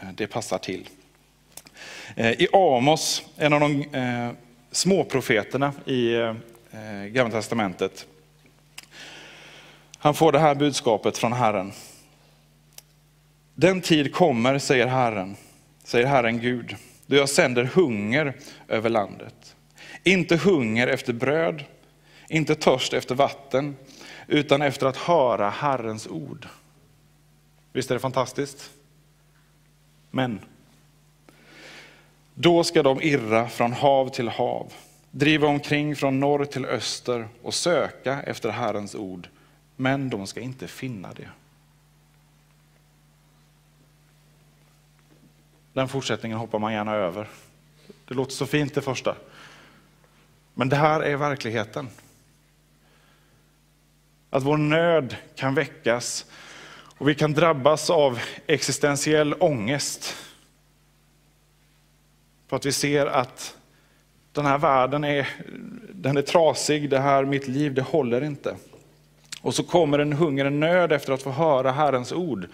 Eh, 0.02 0.10
det 0.16 0.28
passar 0.28 0.58
till. 0.58 0.90
I 2.16 2.48
Amos, 2.54 3.24
en 3.38 3.54
av 3.54 3.60
de 3.60 3.86
småprofeterna 4.72 5.74
i 5.86 6.16
Eh, 6.72 7.06
Gamla 7.06 7.32
Testamentet, 7.32 8.08
han 9.98 10.14
får 10.14 10.32
det 10.32 10.40
här 10.40 10.56
budskapet 10.56 11.18
från 11.18 11.34
Herren. 11.34 11.72
Den 13.56 13.82
tid 13.82 14.14
kommer, 14.14 14.60
säger 14.60 14.88
Herren, 14.88 15.36
säger 15.84 16.08
Herren 16.08 16.40
Gud, 16.40 16.76
då 17.06 17.16
jag 17.16 17.30
sänder 17.30 17.64
hunger 17.64 18.34
över 18.68 18.90
landet. 18.90 19.56
Inte 20.04 20.36
hunger 20.38 20.88
efter 20.88 21.14
bröd, 21.14 21.64
inte 22.30 22.56
törst 22.56 22.94
efter 22.94 23.16
vatten, 23.16 23.76
utan 24.28 24.62
efter 24.62 24.88
att 24.88 24.98
höra 24.98 25.50
Herrens 25.50 26.08
ord. 26.08 26.48
Visst 27.74 27.92
är 27.92 27.96
det 27.96 28.00
fantastiskt? 28.00 28.72
Men 30.12 30.40
då 32.34 32.64
ska 32.64 32.84
de 32.84 33.02
irra 33.02 33.50
från 33.50 33.74
hav 33.74 34.10
till 34.10 34.28
hav, 34.28 34.74
driva 35.18 35.48
omkring 35.48 35.96
från 35.96 36.20
norr 36.20 36.46
till 36.46 36.66
öster 36.66 37.28
och 37.42 37.54
söka 37.54 38.22
efter 38.22 38.50
Herrens 38.50 38.96
ord, 38.96 39.28
men 39.76 40.10
de 40.10 40.28
ska 40.28 40.40
inte 40.40 40.68
finna 40.68 41.14
det. 41.14 41.30
Den 45.74 45.88
fortsättningen 45.88 46.38
hoppar 46.38 46.60
man 46.60 46.74
gärna 46.74 46.96
över. 46.96 47.28
Det 48.06 48.14
låter 48.14 48.32
så 48.32 48.46
fint 48.46 48.76
det 48.76 48.82
första. 48.82 49.16
Men 50.54 50.70
det 50.70 50.76
här 50.76 51.02
är 51.02 51.16
verkligheten. 51.16 51.90
Att 54.30 54.44
vår 54.44 54.58
nöd 54.58 55.16
kan 55.36 55.56
väckas 55.56 56.26
och 56.98 57.10
vi 57.10 57.16
kan 57.16 57.34
drabbas 57.34 57.90
av 57.90 58.20
existentiell 58.48 59.34
ångest. 59.34 60.16
För 62.48 62.56
att 62.56 62.66
vi 62.66 62.72
ser 62.72 63.06
att 63.06 63.57
den 64.38 64.46
här 64.46 64.58
världen 64.58 65.04
är, 65.04 65.28
den 65.94 66.18
är 66.18 66.22
trasig, 66.22 66.90
det 66.90 67.00
här 67.00 67.26
mitt 67.26 67.48
liv, 67.48 67.74
det 67.74 67.82
håller 67.82 68.24
inte. 68.24 68.56
Och 69.42 69.56
så 69.56 69.64
kommer 69.64 70.00
en 70.00 70.14
hunger, 70.14 70.46
en 70.46 70.60
nöd 70.60 70.92
efter 70.92 71.14
att 71.14 71.22
få 71.22 71.30
höra 71.30 71.72
Herrens 71.72 72.12
ord. 72.12 72.48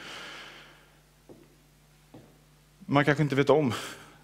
Man 2.79 3.05
kanske 3.05 3.23
inte 3.23 3.35
vet 3.35 3.49
om 3.49 3.73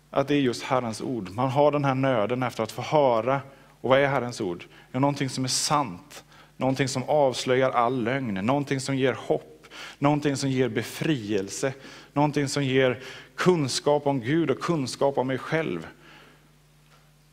att 0.09 0.27
det 0.27 0.35
är 0.35 0.39
just 0.39 0.63
Herrens 0.63 1.01
ord. 1.01 1.29
Man 1.29 1.49
har 1.49 1.71
den 1.71 1.85
här 1.85 1.95
nöden 1.95 2.43
efter 2.43 2.63
att 2.63 2.71
få 2.71 2.81
höra. 2.81 3.41
Och 3.81 3.89
vad 3.89 3.99
är 3.99 4.07
Herrens 4.07 4.41
ord? 4.41 4.65
Ja, 4.91 4.99
någonting 4.99 5.29
som 5.29 5.43
är 5.43 5.47
sant, 5.47 6.23
någonting 6.57 6.87
som 6.87 7.03
avslöjar 7.03 7.71
all 7.71 8.03
lögn, 8.03 8.33
någonting 8.33 8.79
som 8.79 8.95
ger 8.95 9.13
hopp, 9.13 9.67
någonting 9.97 10.37
som 10.37 10.49
ger 10.49 10.69
befrielse, 10.69 11.73
någonting 12.13 12.47
som 12.47 12.63
ger 12.63 12.99
kunskap 13.35 14.07
om 14.07 14.21
Gud 14.21 14.51
och 14.51 14.59
kunskap 14.59 15.17
om 15.17 15.27
mig 15.27 15.37
själv. 15.37 15.87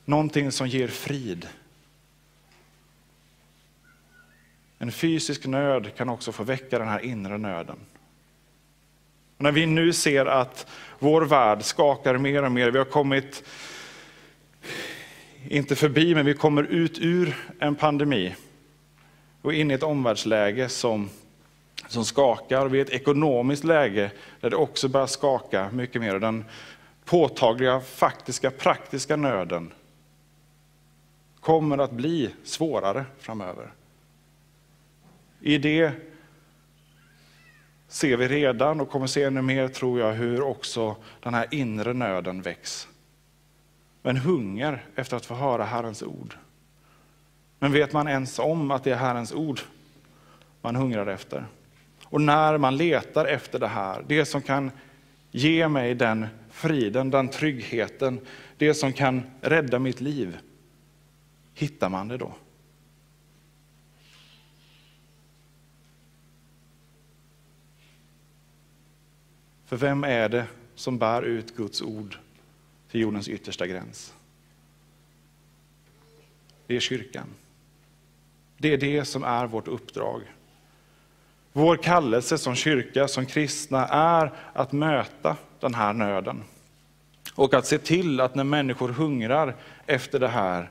Någonting 0.08 0.52
som 0.52 0.68
ger 0.68 0.88
frid. 0.88 1.48
En 4.78 4.92
fysisk 4.92 5.46
nöd 5.46 5.94
kan 5.96 6.08
också 6.08 6.32
få 6.32 6.44
väcka 6.44 6.78
den 6.78 6.88
här 6.88 7.00
inre 7.00 7.38
nöden. 7.38 7.76
Och 9.36 9.42
när 9.42 9.52
vi 9.52 9.66
nu 9.66 9.92
ser 9.92 10.26
att 10.26 10.66
vår 10.98 11.22
värld 11.22 11.62
skakar 11.62 12.18
mer 12.18 12.42
och 12.42 12.52
mer, 12.52 12.70
vi 12.70 12.78
har 12.78 12.84
kommit, 12.84 13.44
inte 15.48 15.76
förbi, 15.76 16.14
men 16.14 16.26
vi 16.26 16.34
kommer 16.34 16.62
ut 16.62 16.98
ur 16.98 17.36
en 17.58 17.74
pandemi 17.74 18.34
och 19.42 19.54
in 19.54 19.70
i 19.70 19.74
ett 19.74 19.82
omvärldsläge 19.82 20.68
som, 20.68 21.10
som 21.88 22.04
skakar. 22.04 22.68
Vi 22.68 22.80
är 22.80 22.84
i 22.84 22.86
ett 22.86 23.00
ekonomiskt 23.00 23.64
läge 23.64 24.10
där 24.40 24.50
det 24.50 24.56
också 24.56 24.88
börjar 24.88 25.06
skaka 25.06 25.70
mycket 25.72 26.02
mer. 26.02 26.18
Den 26.18 26.44
påtagliga, 27.04 27.80
faktiska, 27.80 28.50
praktiska 28.50 29.16
nöden 29.16 29.72
kommer 31.46 31.78
att 31.78 31.92
bli 31.92 32.30
svårare 32.44 33.04
framöver. 33.18 33.72
I 35.40 35.58
det 35.58 35.92
ser 37.88 38.16
vi 38.16 38.28
redan 38.28 38.80
och 38.80 38.90
kommer 38.90 39.06
se 39.06 39.22
ännu 39.22 39.42
mer, 39.42 39.68
tror 39.68 40.00
jag, 40.00 40.12
hur 40.12 40.40
också 40.42 40.96
den 41.20 41.34
här 41.34 41.46
inre 41.50 41.92
nöden 41.92 42.42
väcks. 42.42 42.88
Men 44.02 44.16
hunger 44.16 44.84
efter 44.94 45.16
att 45.16 45.26
få 45.26 45.34
höra 45.34 45.64
Herrens 45.64 46.02
ord. 46.02 46.34
Men 47.58 47.72
vet 47.72 47.92
man 47.92 48.08
ens 48.08 48.38
om 48.38 48.70
att 48.70 48.84
det 48.84 48.90
är 48.90 48.96
Herrens 48.96 49.32
ord 49.32 49.60
man 50.62 50.76
hungrar 50.76 51.06
efter? 51.06 51.46
Och 52.04 52.20
när 52.20 52.58
man 52.58 52.76
letar 52.76 53.24
efter 53.24 53.58
det 53.58 53.68
här, 53.68 54.04
det 54.06 54.24
som 54.24 54.42
kan 54.42 54.70
ge 55.30 55.68
mig 55.68 55.94
den 55.94 56.26
friden, 56.50 57.10
den 57.10 57.28
tryggheten, 57.28 58.20
det 58.56 58.74
som 58.74 58.92
kan 58.92 59.22
rädda 59.40 59.78
mitt 59.78 60.00
liv, 60.00 60.38
hittar 61.56 61.88
man 61.88 62.08
det 62.08 62.16
då? 62.16 62.32
För 69.66 69.76
vem 69.76 70.04
är 70.04 70.28
det 70.28 70.46
som 70.74 70.98
bär 70.98 71.22
ut 71.22 71.56
Guds 71.56 71.82
ord 71.82 72.16
till 72.90 73.00
jordens 73.00 73.28
yttersta 73.28 73.66
gräns? 73.66 74.14
Det 76.66 76.76
är 76.76 76.80
kyrkan. 76.80 77.26
Det 78.58 78.72
är 78.72 78.76
det 78.76 79.04
som 79.04 79.24
är 79.24 79.46
vårt 79.46 79.68
uppdrag. 79.68 80.22
Vår 81.52 81.76
kallelse 81.76 82.38
som 82.38 82.54
kyrka, 82.54 83.08
som 83.08 83.26
kristna, 83.26 83.86
är 83.86 84.32
att 84.52 84.72
möta 84.72 85.36
den 85.60 85.74
här 85.74 85.92
nöden. 85.92 86.42
Och 87.34 87.54
att 87.54 87.66
se 87.66 87.78
till 87.78 88.20
att 88.20 88.34
när 88.34 88.44
människor 88.44 88.88
hungrar 88.88 89.56
efter 89.86 90.20
det 90.20 90.28
här, 90.28 90.70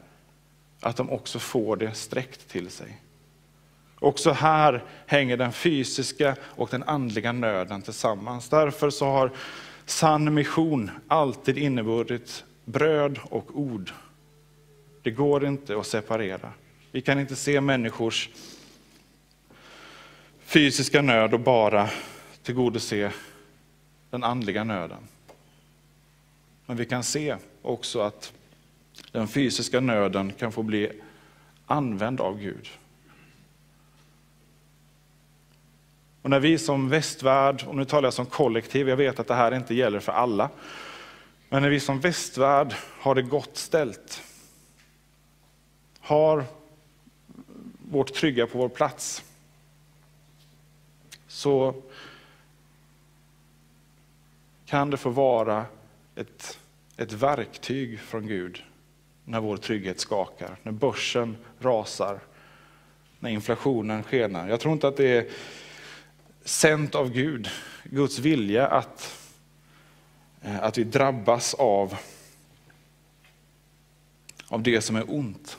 att 0.85 0.95
de 0.95 1.09
också 1.09 1.39
får 1.39 1.75
det 1.75 1.93
sträckt 1.93 2.47
till 2.47 2.69
sig. 2.69 2.97
Också 3.99 4.31
här 4.31 4.83
hänger 5.05 5.37
den 5.37 5.53
fysiska 5.53 6.35
och 6.41 6.69
den 6.71 6.83
andliga 6.83 7.31
nöden 7.31 7.81
tillsammans. 7.81 8.49
Därför 8.49 8.89
så 8.89 9.05
har 9.05 9.31
sann 9.85 10.33
mission 10.33 10.91
alltid 11.07 11.57
inneburit 11.57 12.43
bröd 12.65 13.19
och 13.23 13.59
ord. 13.59 13.91
Det 15.01 15.11
går 15.11 15.45
inte 15.45 15.77
att 15.77 15.87
separera. 15.87 16.53
Vi 16.91 17.01
kan 17.01 17.19
inte 17.19 17.35
se 17.35 17.61
människors 17.61 18.29
fysiska 20.39 21.01
nöd 21.01 21.33
och 21.33 21.39
bara 21.39 21.89
tillgodose 22.43 23.11
den 24.09 24.23
andliga 24.23 24.63
nöden. 24.63 25.07
Men 26.65 26.77
vi 26.77 26.85
kan 26.85 27.03
se 27.03 27.35
också 27.61 27.99
att 27.99 28.33
den 29.11 29.27
fysiska 29.27 29.79
nöden 29.79 30.33
kan 30.33 30.51
få 30.51 30.63
bli 30.63 30.91
använd 31.65 32.21
av 32.21 32.39
Gud. 32.39 32.69
Och 36.21 36.29
när 36.29 36.39
vi 36.39 36.57
som 36.57 36.89
västvärld, 36.89 37.63
och 37.67 37.75
nu 37.75 37.85
talar 37.85 38.07
jag 38.07 38.13
som 38.13 38.25
kollektiv, 38.25 38.89
jag 38.89 38.97
vet 38.97 39.19
att 39.19 39.27
det 39.27 39.35
här 39.35 39.55
inte 39.55 39.75
gäller 39.75 39.99
för 39.99 40.11
alla, 40.11 40.49
men 41.49 41.61
när 41.61 41.69
vi 41.69 41.79
som 41.79 41.99
västvärld 41.99 42.73
har 42.99 43.15
det 43.15 43.21
gott 43.21 43.57
ställt, 43.57 44.23
har 45.99 46.45
vårt 47.89 48.13
trygga 48.13 48.47
på 48.47 48.57
vår 48.57 48.69
plats, 48.69 49.23
så 51.27 51.75
kan 54.65 54.89
det 54.89 54.97
få 54.97 55.09
vara 55.09 55.65
ett, 56.15 56.59
ett 56.97 57.11
verktyg 57.11 57.99
från 57.99 58.27
Gud 58.27 58.63
när 59.25 59.39
vår 59.39 59.57
trygghet 59.57 59.99
skakar, 59.99 60.57
när 60.63 60.71
börsen 60.71 61.37
rasar, 61.59 62.19
när 63.19 63.29
inflationen 63.29 64.03
skenar. 64.03 64.47
Jag 64.47 64.59
tror 64.59 64.73
inte 64.73 64.87
att 64.87 64.97
det 64.97 65.17
är 65.17 65.29
sänt 66.43 66.95
av 66.95 67.11
Gud, 67.11 67.49
Guds 67.83 68.19
vilja 68.19 68.67
att, 68.67 69.29
eh, 70.41 70.63
att 70.63 70.77
vi 70.77 70.83
drabbas 70.83 71.53
av, 71.53 71.95
av 74.47 74.63
det 74.63 74.81
som 74.81 74.95
är 74.95 75.13
ont. 75.13 75.57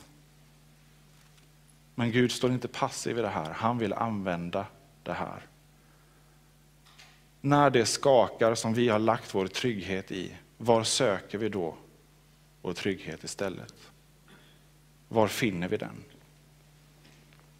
Men 1.95 2.13
Gud 2.13 2.33
står 2.33 2.53
inte 2.53 2.69
passiv 2.69 3.19
i 3.19 3.23
det 3.23 3.29
här, 3.29 3.51
han 3.51 3.79
vill 3.79 3.93
använda 3.93 4.67
det 5.03 5.13
här. 5.13 5.43
När 7.41 7.71
det 7.71 7.87
skakar 7.87 8.55
som 8.55 8.75
vi 8.75 8.89
har 8.89 8.99
lagt 8.99 9.35
vår 9.35 9.47
trygghet 9.47 10.13
i, 10.13 10.33
var 10.59 10.85
söker 10.85 11.39
vi 11.39 11.49
då 11.49 11.75
och 12.67 12.77
trygghet 12.77 13.25
istället? 13.25 13.75
Var 15.09 15.29
finner 15.29 15.69
vi 15.69 15.77
den? 15.77 16.05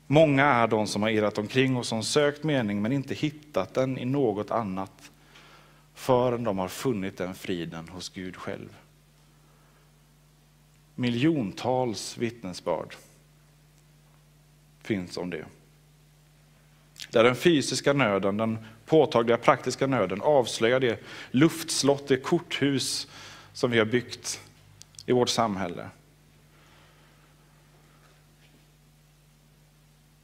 Många 0.07 0.45
är 0.45 0.67
de 0.67 0.87
som 0.87 1.03
har 1.03 1.11
irrat 1.11 1.39
omkring 1.39 1.77
och 1.77 1.87
som 1.87 2.03
sökt 2.03 2.45
mening 2.45 2.83
men 2.83 2.93
inte 2.93 3.15
hittat 3.15 3.75
den 3.75 3.99
i 3.99 4.05
något 4.05 4.51
annat 4.51 5.11
förrän 5.95 6.45
de 6.45 6.59
har 6.59 6.69
funnit 6.69 7.19
den 7.19 7.35
friden 7.35 7.89
hos 7.89 8.09
Gud 8.09 8.37
själv. 8.37 8.77
Miljontals 10.95 12.19
vittnesbörd 12.19 12.95
finns 14.83 15.17
om 15.17 15.31
det. 15.31 15.45
Där 17.11 17.25
den 17.25 17.37
fysiska 17.37 17.93
nöden, 17.93 18.37
den 18.37 18.59
påtagliga 18.87 19.37
praktiska 19.37 19.87
nöden 19.87 20.23
avslöjar 20.23 20.81
det 20.81 21.05
luftslott, 21.31 22.09
det 22.09 22.17
korthus 22.17 23.09
som 23.53 23.71
vi 23.71 23.79
har 23.79 23.87
byggt 23.87 24.41
i 25.07 25.13
vårt 25.13 25.29
samhälle. 25.29 25.91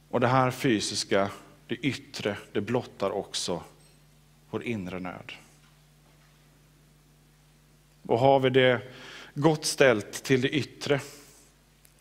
Och 0.09 0.19
det 0.19 0.27
här 0.27 0.51
fysiska, 0.51 1.31
det 1.67 1.75
yttre, 1.75 2.37
det 2.51 2.61
blottar 2.61 3.11
också 3.11 3.63
vår 4.49 4.63
inre 4.63 4.99
nöd. 4.99 5.31
Och 8.07 8.19
har 8.19 8.39
vi 8.39 8.49
det 8.49 8.81
gott 9.33 9.65
ställt 9.65 10.23
till 10.23 10.41
det 10.41 10.49
yttre 10.49 11.01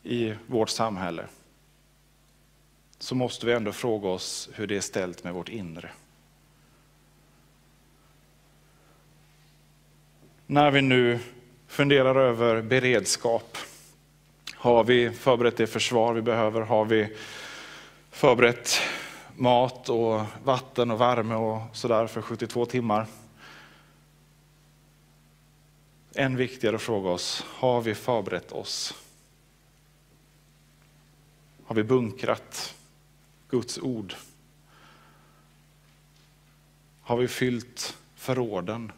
i 0.02 0.34
vårt 0.46 0.68
samhälle, 0.68 1.26
så 2.98 3.14
måste 3.14 3.46
vi 3.46 3.52
ändå 3.52 3.72
fråga 3.72 4.08
oss 4.08 4.50
hur 4.54 4.66
det 4.66 4.76
är 4.76 4.80
ställt 4.80 5.24
med 5.24 5.34
vårt 5.34 5.48
inre. 5.48 5.90
När 10.46 10.70
vi 10.70 10.82
nu 10.82 11.20
funderar 11.72 12.16
över 12.16 12.62
beredskap, 12.62 13.58
har 14.54 14.84
vi 14.84 15.10
förberett 15.10 15.56
det 15.56 15.66
försvar 15.66 16.14
vi 16.14 16.22
behöver? 16.22 16.60
Har 16.60 16.84
vi 16.84 17.16
förberett 18.10 18.80
mat 19.36 19.88
och 19.88 20.20
vatten 20.44 20.90
och 20.90 21.00
värme 21.00 21.34
och 21.34 21.76
sådär 21.76 22.06
för 22.06 22.22
72 22.22 22.66
timmar? 22.66 23.06
Än 26.14 26.36
viktigare 26.36 26.76
att 26.76 26.82
fråga 26.82 27.10
oss, 27.10 27.44
har 27.48 27.80
vi 27.80 27.94
förberett 27.94 28.52
oss? 28.52 28.94
Har 31.64 31.74
vi 31.74 31.84
bunkrat 31.84 32.74
Guds 33.50 33.78
ord? 33.78 34.14
Har 37.02 37.16
vi 37.16 37.28
fyllt 37.28 37.96
förråden 38.14 38.92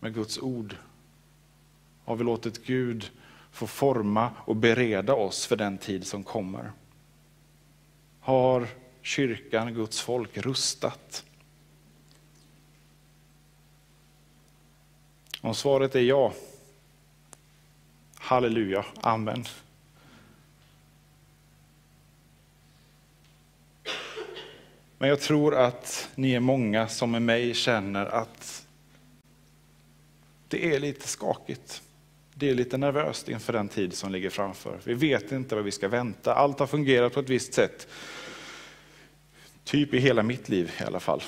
med 0.00 0.14
Guds 0.14 0.38
ord? 0.38 0.76
Har 2.08 2.16
vi 2.16 2.24
låtit 2.24 2.64
Gud 2.64 3.10
få 3.52 3.66
forma 3.66 4.30
och 4.44 4.56
bereda 4.56 5.14
oss 5.14 5.46
för 5.46 5.56
den 5.56 5.78
tid 5.78 6.06
som 6.06 6.24
kommer? 6.24 6.72
Har 8.20 8.68
kyrkan, 9.02 9.74
Guds 9.74 10.00
folk, 10.00 10.36
rustat? 10.36 11.24
Om 15.40 15.54
svaret 15.54 15.94
är 15.94 16.00
ja, 16.00 16.32
halleluja, 18.14 18.84
amen. 19.00 19.44
Men 24.98 25.08
jag 25.08 25.20
tror 25.20 25.54
att 25.54 26.08
ni 26.14 26.32
är 26.32 26.40
många 26.40 26.88
som 26.88 27.10
med 27.10 27.22
mig 27.22 27.54
känner 27.54 28.06
att 28.06 28.66
det 30.48 30.74
är 30.74 30.80
lite 30.80 31.08
skakigt. 31.08 31.82
Det 32.38 32.50
är 32.50 32.54
lite 32.54 32.78
nervöst 32.78 33.28
inför 33.28 33.52
den 33.52 33.68
tid 33.68 33.94
som 33.94 34.12
ligger 34.12 34.30
framför. 34.30 34.80
Vi 34.84 34.94
vet 34.94 35.32
inte 35.32 35.54
vad 35.54 35.64
vi 35.64 35.70
ska 35.70 35.88
vänta. 35.88 36.34
Allt 36.34 36.58
har 36.58 36.66
fungerat 36.66 37.14
på 37.14 37.20
ett 37.20 37.28
visst 37.28 37.54
sätt. 37.54 37.88
Typ 39.64 39.94
i 39.94 39.98
hela 39.98 40.22
mitt 40.22 40.48
liv 40.48 40.72
i 40.80 40.84
alla 40.84 41.00
fall. 41.00 41.22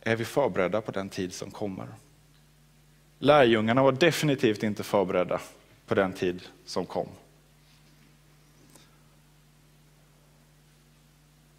Är 0.00 0.16
vi 0.16 0.24
förberedda 0.24 0.80
på 0.80 0.92
den 0.92 1.08
tid 1.08 1.32
som 1.32 1.50
kommer? 1.50 1.86
Lärjungarna 3.18 3.82
var 3.82 3.92
definitivt 3.92 4.62
inte 4.62 4.82
förberedda 4.82 5.40
på 5.86 5.94
den 5.94 6.12
tid 6.12 6.42
som 6.64 6.86
kom. 6.86 7.08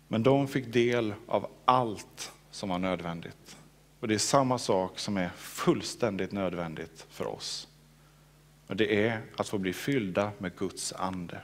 Men 0.08 0.24
de 0.24 0.48
fick 0.48 0.74
del 0.74 1.14
av 1.28 1.48
allt 1.66 2.32
som 2.52 2.70
var 2.70 2.80
nödvändigt. 2.80 3.58
Och 4.02 4.08
det 4.08 4.14
är 4.14 4.18
samma 4.18 4.58
sak 4.58 5.00
som 5.00 5.18
är 5.18 5.30
fullständigt 5.30 6.32
nödvändigt 6.32 7.08
för 7.10 7.26
oss. 7.26 7.68
Och 8.68 8.76
det 8.76 9.06
är 9.08 9.22
att 9.38 9.50
få 9.50 9.58
bli 9.58 9.74
fyllda 9.74 10.32
med 10.38 10.56
Guds 10.58 10.94
ande. 10.94 11.42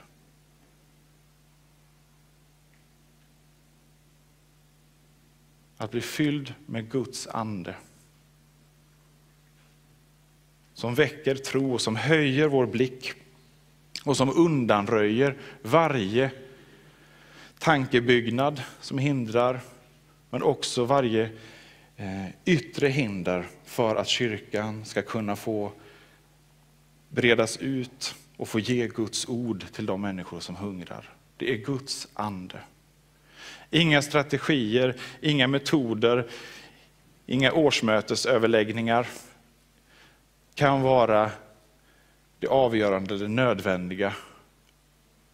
Att 5.76 5.90
bli 5.90 6.00
fylld 6.00 6.54
med 6.66 6.90
Guds 6.90 7.26
ande. 7.26 7.74
Som 10.74 10.94
väcker 10.94 11.34
tro 11.34 11.72
och 11.72 11.80
som 11.80 11.96
höjer 11.96 12.48
vår 12.48 12.66
blick 12.66 13.12
och 14.04 14.16
som 14.16 14.30
undanröjer 14.36 15.36
varje 15.62 16.30
tankebyggnad 17.58 18.62
som 18.80 18.98
hindrar, 18.98 19.60
men 20.30 20.42
också 20.42 20.84
varje 20.84 21.30
Eh, 22.00 22.26
yttre 22.44 22.88
hinder 22.88 23.46
för 23.64 23.96
att 23.96 24.08
kyrkan 24.08 24.84
ska 24.84 25.02
kunna 25.02 25.36
få 25.36 25.72
bredas 27.08 27.56
ut 27.56 28.14
och 28.36 28.48
få 28.48 28.58
ge 28.58 28.88
Guds 28.88 29.28
ord 29.28 29.64
till 29.72 29.86
de 29.86 30.00
människor 30.00 30.40
som 30.40 30.56
hungrar. 30.56 31.12
Det 31.36 31.52
är 31.52 31.56
Guds 31.56 32.08
ande. 32.14 32.60
Inga 33.70 34.02
strategier, 34.02 35.00
inga 35.20 35.46
metoder, 35.46 36.30
inga 37.26 37.52
årsmötesöverläggningar 37.52 39.06
kan 40.54 40.82
vara 40.82 41.30
det 42.38 42.46
avgörande, 42.46 43.18
det 43.18 43.28
nödvändiga 43.28 44.14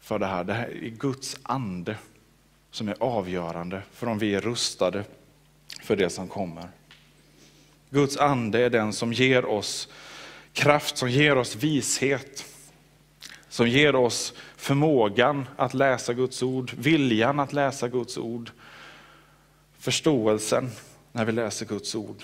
för 0.01 0.19
det 0.19 0.27
här. 0.27 0.45
Det 0.45 0.55
här 0.55 0.69
är 0.69 0.89
Guds 0.89 1.37
ande 1.43 1.97
som 2.71 2.89
är 2.89 2.97
avgörande 3.01 3.83
för 3.93 4.07
om 4.07 4.19
vi 4.19 4.35
är 4.35 4.41
rustade 4.41 5.05
för 5.85 5.97
det 5.97 6.11
som 6.11 6.29
kommer. 6.29 6.69
Guds 7.91 8.17
ande 8.17 8.61
är 8.61 8.71
den 8.71 8.93
som 8.93 9.13
ger 9.13 9.45
oss 9.45 9.89
kraft, 10.53 10.97
som 10.97 11.11
ger 11.11 11.37
oss 11.37 11.57
vishet, 11.57 12.45
som 13.49 13.69
ger 13.69 13.95
oss 13.95 14.35
förmågan 14.57 15.47
att 15.57 15.75
läsa 15.75 16.13
Guds 16.13 16.43
ord, 16.43 16.73
viljan 16.77 17.41
att 17.41 17.53
läsa 17.53 17.89
Guds 17.89 18.19
ord, 18.19 18.51
förståelsen 19.79 20.71
när 21.13 21.25
vi 21.25 21.33
läser 21.33 21.67
Guds 21.67 21.95
ord. 21.95 22.23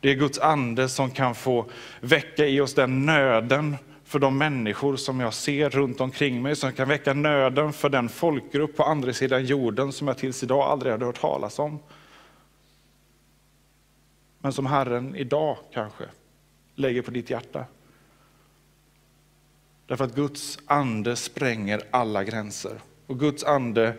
Det 0.00 0.10
är 0.10 0.14
Guds 0.14 0.38
ande 0.38 0.88
som 0.88 1.10
kan 1.10 1.34
få 1.34 1.70
väcka 2.00 2.46
i 2.46 2.60
oss 2.60 2.74
den 2.74 3.06
nöden 3.06 3.76
för 4.04 4.18
de 4.18 4.38
människor 4.38 4.96
som 4.96 5.20
jag 5.20 5.34
ser 5.34 5.70
runt 5.70 6.00
omkring 6.00 6.42
mig, 6.42 6.56
som 6.56 6.72
kan 6.72 6.88
väcka 6.88 7.14
nöden 7.14 7.72
för 7.72 7.88
den 7.88 8.08
folkgrupp 8.08 8.76
på 8.76 8.82
andra 8.82 9.12
sidan 9.12 9.44
jorden 9.44 9.92
som 9.92 10.08
jag 10.08 10.18
tills 10.18 10.42
idag 10.42 10.62
aldrig 10.62 10.92
hade 10.92 11.04
hört 11.04 11.20
talas 11.20 11.58
om. 11.58 11.78
Men 14.42 14.52
som 14.52 14.66
Herren 14.66 15.16
idag 15.16 15.58
kanske 15.72 16.04
lägger 16.74 17.02
på 17.02 17.10
ditt 17.10 17.30
hjärta. 17.30 17.64
Därför 19.86 20.04
att 20.04 20.14
Guds 20.14 20.58
ande 20.66 21.16
spränger 21.16 21.82
alla 21.90 22.24
gränser. 22.24 22.80
Och 23.06 23.20
Guds 23.20 23.44
ande 23.44 23.96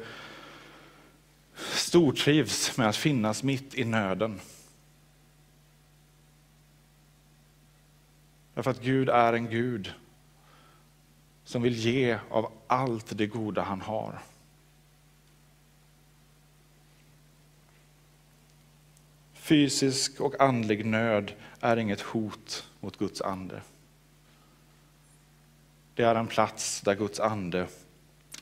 stortrivs 1.56 2.78
med 2.78 2.90
att 2.90 2.96
finnas 2.96 3.44
mitt 3.44 3.76
i 3.76 3.86
nöden. 3.86 4.40
Därför 8.54 8.72
att 8.72 8.82
Gud 8.82 9.10
är 9.10 9.34
en 9.34 9.50
Gud 9.50 9.94
som 11.44 11.62
vill 11.62 11.76
ge 11.76 12.18
av 12.30 12.52
allt 12.68 13.18
det 13.18 13.28
goda 13.28 13.62
han 13.62 13.82
har. 13.82 14.20
Fysisk 19.44 20.22
och 20.22 20.42
andlig 20.42 20.86
nöd 20.86 21.34
är 21.60 21.78
inget 21.78 22.02
hot 22.02 22.68
mot 22.80 22.98
Guds 22.98 23.22
ande. 23.22 23.62
Det 25.96 26.04
är 26.04 26.16
en 26.16 26.28
plats 26.28 26.82
där 26.82 26.96
Guds 26.96 27.20
ande 27.20 27.68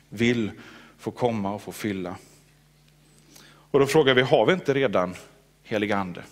vill 0.10 0.52
få 0.98 1.12
komma 1.12 1.54
och 1.54 1.62
få 1.62 1.72
fylla. 1.72 2.16
Och 3.44 3.80
då 3.80 3.86
frågar 3.86 4.14
vi, 4.14 4.22
har 4.22 4.46
vi 4.46 4.54
inte 4.54 4.74
redan 4.74 5.16
helig 5.64 5.92
ande? 5.92 6.24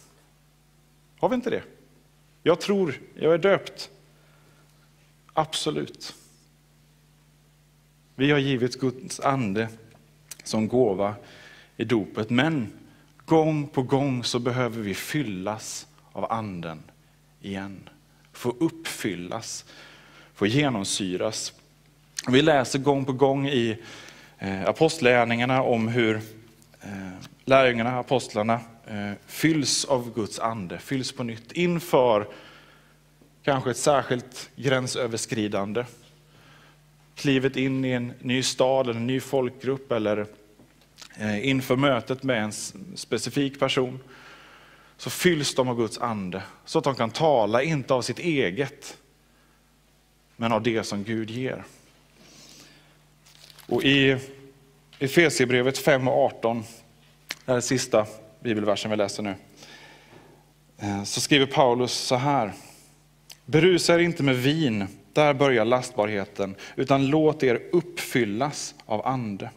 Har 1.19 1.29
vi 1.29 1.36
inte 1.36 1.49
det? 1.49 1.63
Jag 2.43 2.62
tror, 2.62 2.99
jag 3.15 3.34
är 3.34 3.38
döpt. 3.38 3.89
Absolut. 5.34 6.15
Vi 8.15 8.32
har 8.32 8.39
givit 8.39 8.79
Guds 8.79 9.19
ande 9.19 9.69
som 10.43 10.67
gåva 10.67 11.15
i 11.77 11.84
dopet, 11.84 12.29
men 12.29 12.71
gång 13.29 13.67
på 13.67 13.81
gång 13.81 14.23
så 14.23 14.39
behöver 14.39 14.81
vi 14.81 14.93
fyllas 14.93 15.87
av 16.11 16.31
anden 16.31 16.83
igen. 17.41 17.89
Få 18.33 18.55
uppfyllas, 18.59 19.65
få 20.33 20.47
genomsyras. 20.47 21.53
Vi 22.27 22.41
läser 22.41 22.79
gång 22.79 23.05
på 23.05 23.13
gång 23.13 23.47
i 23.47 23.77
eh, 24.39 24.65
apostlärningarna 24.65 25.63
om 25.63 25.87
hur 25.87 26.15
eh, 26.81 26.89
lärjungarna, 27.45 27.99
apostlarna, 27.99 28.59
eh, 28.87 29.11
fylls 29.27 29.85
av 29.85 30.13
Guds 30.13 30.39
ande, 30.39 30.79
fylls 30.79 31.11
på 31.11 31.23
nytt 31.23 31.51
inför 31.51 32.27
kanske 33.43 33.71
ett 33.71 33.77
särskilt 33.77 34.49
gränsöverskridande. 34.55 35.85
Klivet 37.15 37.55
in 37.57 37.85
i 37.85 37.91
en 37.91 38.13
ny 38.19 38.43
stad 38.43 38.89
eller 38.89 38.99
en 38.99 39.07
ny 39.07 39.19
folkgrupp 39.19 39.91
eller 39.91 40.25
Eh, 41.21 41.47
inför 41.47 41.75
mötet 41.75 42.23
med 42.23 42.43
en 42.43 42.51
specifik 42.95 43.60
person 43.60 43.99
så 44.97 45.10
fylls 45.10 45.55
de 45.55 45.69
av 45.69 45.75
Guds 45.75 45.97
ande 45.97 46.41
så 46.65 46.77
att 46.79 46.84
de 46.84 46.95
kan 46.95 47.12
tala, 47.12 47.63
inte 47.63 47.93
av 47.93 48.01
sitt 48.01 48.19
eget, 48.19 48.97
men 50.36 50.51
av 50.51 50.63
det 50.63 50.84
som 50.84 51.03
Gud 51.03 51.29
ger. 51.29 51.63
Och 53.65 53.84
I 53.84 54.17
Efesierbrevet 54.99 55.77
5 55.77 56.08
och 56.08 56.25
18, 56.25 56.63
det 57.45 57.51
här 57.51 57.58
är 57.58 57.62
sista 57.62 58.05
bibelversen 58.39 58.91
vi 58.91 58.97
läser 58.97 59.23
nu, 59.23 59.36
eh, 60.77 61.03
så 61.03 61.21
skriver 61.21 61.45
Paulus 61.45 61.93
så 61.93 62.15
här. 62.15 62.53
Berusa 63.45 63.95
er 63.95 63.99
inte 63.99 64.23
med 64.23 64.36
vin, 64.36 64.88
där 65.13 65.34
börjar 65.34 65.65
lastbarheten, 65.65 66.55
utan 66.75 67.08
låt 67.08 67.43
er 67.43 67.62
uppfyllas 67.71 68.75
av 68.86 69.08
ande. 69.08 69.49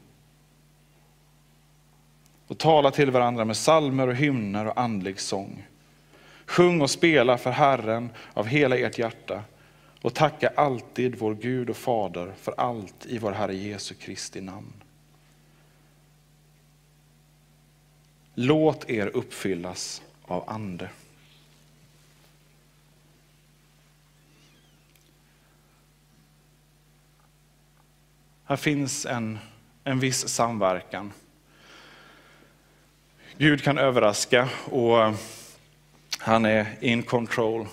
Och 2.52 2.58
tala 2.58 2.90
till 2.90 3.10
varandra 3.10 3.44
med 3.44 3.56
salmer 3.56 4.08
och 4.08 4.14
hymner 4.14 4.66
och 4.66 4.80
andlig 4.80 5.20
sång. 5.20 5.66
Sjung 6.46 6.80
och 6.80 6.90
spela 6.90 7.38
för 7.38 7.50
Herren 7.50 8.10
av 8.32 8.46
hela 8.46 8.76
ert 8.76 8.98
hjärta 8.98 9.44
och 10.02 10.14
tacka 10.14 10.52
alltid 10.56 11.18
vår 11.18 11.34
Gud 11.34 11.70
och 11.70 11.76
Fader 11.76 12.32
för 12.36 12.54
allt 12.56 13.06
i 13.06 13.18
vår 13.18 13.32
Herre 13.32 13.54
Jesu 13.54 13.94
Kristi 13.94 14.40
namn. 14.40 14.72
Låt 18.34 18.90
er 18.90 19.06
uppfyllas 19.06 20.02
av 20.22 20.50
ande. 20.50 20.88
Här 28.44 28.56
finns 28.56 29.06
en, 29.06 29.38
en 29.84 30.00
viss 30.00 30.28
samverkan. 30.28 31.12
Gud 33.38 33.62
kan 33.62 33.78
överraska 33.78 34.48
och 34.64 35.02
eh, 35.02 35.14
han 36.18 36.44
är 36.44 36.66
in 36.80 37.02
control. 37.02 37.66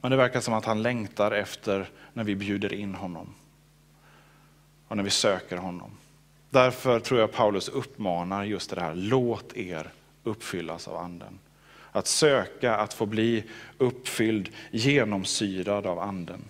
Men 0.00 0.10
det 0.10 0.16
verkar 0.16 0.40
som 0.40 0.54
att 0.54 0.64
han 0.64 0.82
längtar 0.82 1.32
efter 1.32 1.88
när 2.12 2.24
vi 2.24 2.36
bjuder 2.36 2.72
in 2.72 2.94
honom 2.94 3.34
och 4.88 4.96
när 4.96 5.04
vi 5.04 5.10
söker 5.10 5.56
honom. 5.56 5.90
Därför 6.50 7.00
tror 7.00 7.20
jag 7.20 7.32
Paulus 7.32 7.68
uppmanar 7.68 8.44
just 8.44 8.70
det 8.70 8.80
här, 8.80 8.94
låt 8.94 9.56
er 9.56 9.90
uppfyllas 10.24 10.88
av 10.88 10.96
anden. 10.96 11.38
Att 11.92 12.06
söka 12.06 12.76
att 12.76 12.94
få 12.94 13.06
bli 13.06 13.44
uppfylld, 13.78 14.48
genomsyrad 14.70 15.86
av 15.86 15.98
anden. 15.98 16.40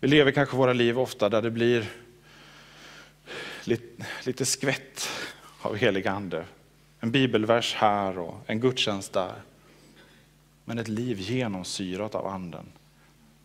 Vi 0.00 0.08
lever 0.08 0.32
kanske 0.32 0.56
våra 0.56 0.72
liv 0.72 0.98
ofta 0.98 1.28
där 1.28 1.42
det 1.42 1.50
blir 1.50 1.90
lite, 3.66 4.06
lite 4.24 4.46
skvätt 4.46 5.08
av 5.60 5.76
helig 5.76 6.06
ande. 6.06 6.44
En 7.00 7.10
bibelvers 7.10 7.74
här 7.74 8.18
och 8.18 8.40
en 8.46 8.60
gudstjänst 8.60 9.12
där 9.12 9.34
men 10.64 10.78
ett 10.78 10.88
liv 10.88 11.20
genomsyrat 11.20 12.14
av 12.14 12.26
anden. 12.26 12.66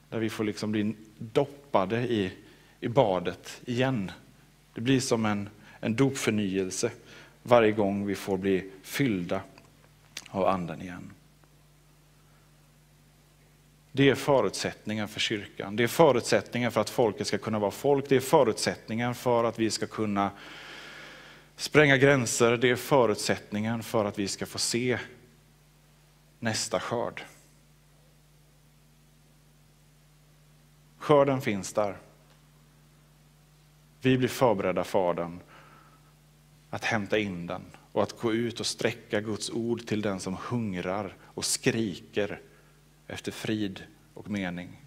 Där 0.09 0.19
vi 0.19 0.29
får 0.29 0.43
liksom 0.43 0.71
bli 0.71 0.95
doppade 1.17 2.01
i, 2.01 2.31
i 2.79 2.87
badet 2.87 3.61
igen. 3.65 4.11
Det 4.73 4.81
blir 4.81 4.99
som 4.99 5.25
en, 5.25 5.49
en 5.79 5.95
dopförnyelse 5.95 6.91
varje 7.43 7.71
gång 7.71 8.05
vi 8.05 8.15
får 8.15 8.37
bli 8.37 8.71
fyllda 8.83 9.41
av 10.29 10.45
anden 10.45 10.81
igen. 10.81 11.11
Det 13.91 14.09
är 14.09 14.15
förutsättningen 14.15 15.07
för 15.07 15.19
kyrkan. 15.19 15.75
Det 15.75 15.83
är 15.83 15.87
förutsättningen 15.87 16.71
för 16.71 16.81
att 16.81 16.89
folket 16.89 17.27
ska 17.27 17.37
kunna 17.37 17.59
vara 17.59 17.71
folk. 17.71 18.09
Det 18.09 18.15
är 18.15 18.19
förutsättningen 18.19 19.15
för 19.15 19.43
att 19.43 19.59
vi 19.59 19.71
ska 19.71 19.87
kunna 19.87 20.31
spränga 21.55 21.97
gränser. 21.97 22.57
Det 22.57 22.69
är 22.69 22.75
förutsättningen 22.75 23.83
för 23.83 24.05
att 24.05 24.19
vi 24.19 24.27
ska 24.27 24.45
få 24.45 24.59
se 24.59 24.99
nästa 26.39 26.79
skörd. 26.79 27.23
Skörden 30.97 31.41
finns 31.41 31.73
där. 31.73 31.97
Vi 34.01 34.17
blir 34.17 34.27
förberedda 34.27 34.83
för 34.83 35.13
den, 35.13 35.39
att 36.69 36.83
hämta 36.83 37.17
in 37.17 37.47
den 37.47 37.61
och 37.91 38.03
att 38.03 38.19
gå 38.19 38.33
ut 38.33 38.59
och 38.59 38.65
sträcka 38.65 39.21
Guds 39.21 39.49
ord 39.49 39.87
till 39.87 40.01
den 40.01 40.19
som 40.19 40.37
hungrar 40.49 41.15
och 41.23 41.45
skriker 41.45 42.41
efter 43.09 43.31
frid 43.31 43.83
och 44.13 44.29
mening. 44.29 44.81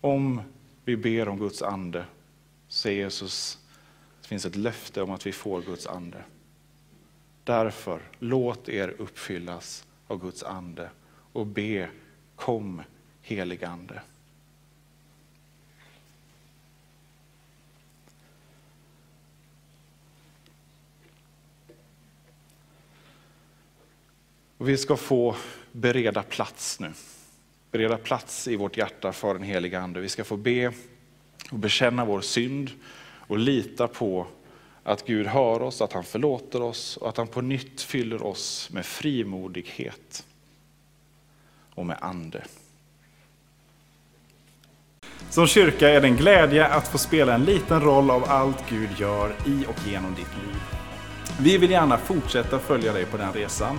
Om 0.00 0.42
vi 0.84 0.96
ber 0.96 1.28
om 1.28 1.38
Guds 1.38 1.62
ande, 1.62 2.04
säger 2.68 3.02
Jesus, 3.04 3.58
det 4.22 4.28
finns 4.28 4.44
ett 4.44 4.56
löfte 4.56 5.02
om 5.02 5.10
att 5.10 5.26
vi 5.26 5.32
får 5.32 5.62
Guds 5.62 5.86
ande. 5.86 6.24
Därför, 7.44 8.02
låt 8.18 8.68
er 8.68 8.94
uppfyllas 8.98 9.86
av 10.06 10.20
Guds 10.20 10.42
ande 10.42 10.90
och 11.32 11.46
be, 11.46 11.88
kom 12.36 12.82
helig 13.22 13.64
Och 24.60 24.68
vi 24.68 24.76
ska 24.76 24.96
få 24.96 25.36
bereda 25.72 26.22
plats 26.22 26.80
nu. 26.80 26.92
Bereda 27.70 27.96
plats 27.96 28.48
i 28.48 28.56
vårt 28.56 28.76
hjärta 28.76 29.12
för 29.12 29.34
den 29.34 29.42
heliga 29.42 29.80
Ande. 29.80 30.00
Vi 30.00 30.08
ska 30.08 30.24
få 30.24 30.36
be 30.36 30.72
och 31.50 31.58
bekänna 31.58 32.04
vår 32.04 32.20
synd 32.20 32.70
och 33.28 33.38
lita 33.38 33.88
på 33.88 34.26
att 34.82 35.06
Gud 35.06 35.26
hör 35.26 35.62
oss, 35.62 35.80
att 35.80 35.92
han 35.92 36.04
förlåter 36.04 36.62
oss 36.62 36.96
och 36.96 37.08
att 37.08 37.16
han 37.16 37.26
på 37.26 37.40
nytt 37.40 37.80
fyller 37.80 38.26
oss 38.26 38.70
med 38.72 38.86
frimodighet 38.86 40.26
och 41.74 41.86
med 41.86 41.98
ande. 42.00 42.44
Som 45.30 45.46
kyrka 45.46 45.88
är 45.88 46.00
det 46.00 46.06
en 46.06 46.16
glädje 46.16 46.66
att 46.66 46.88
få 46.88 46.98
spela 46.98 47.34
en 47.34 47.44
liten 47.44 47.80
roll 47.80 48.10
av 48.10 48.24
allt 48.24 48.70
Gud 48.70 48.90
gör 48.98 49.34
i 49.46 49.64
och 49.68 49.88
genom 49.88 50.14
ditt 50.14 50.36
liv. 50.36 50.56
Vi 51.40 51.58
vill 51.58 51.70
gärna 51.70 51.98
fortsätta 51.98 52.58
följa 52.58 52.92
dig 52.92 53.04
på 53.04 53.16
den 53.16 53.32
resan. 53.32 53.78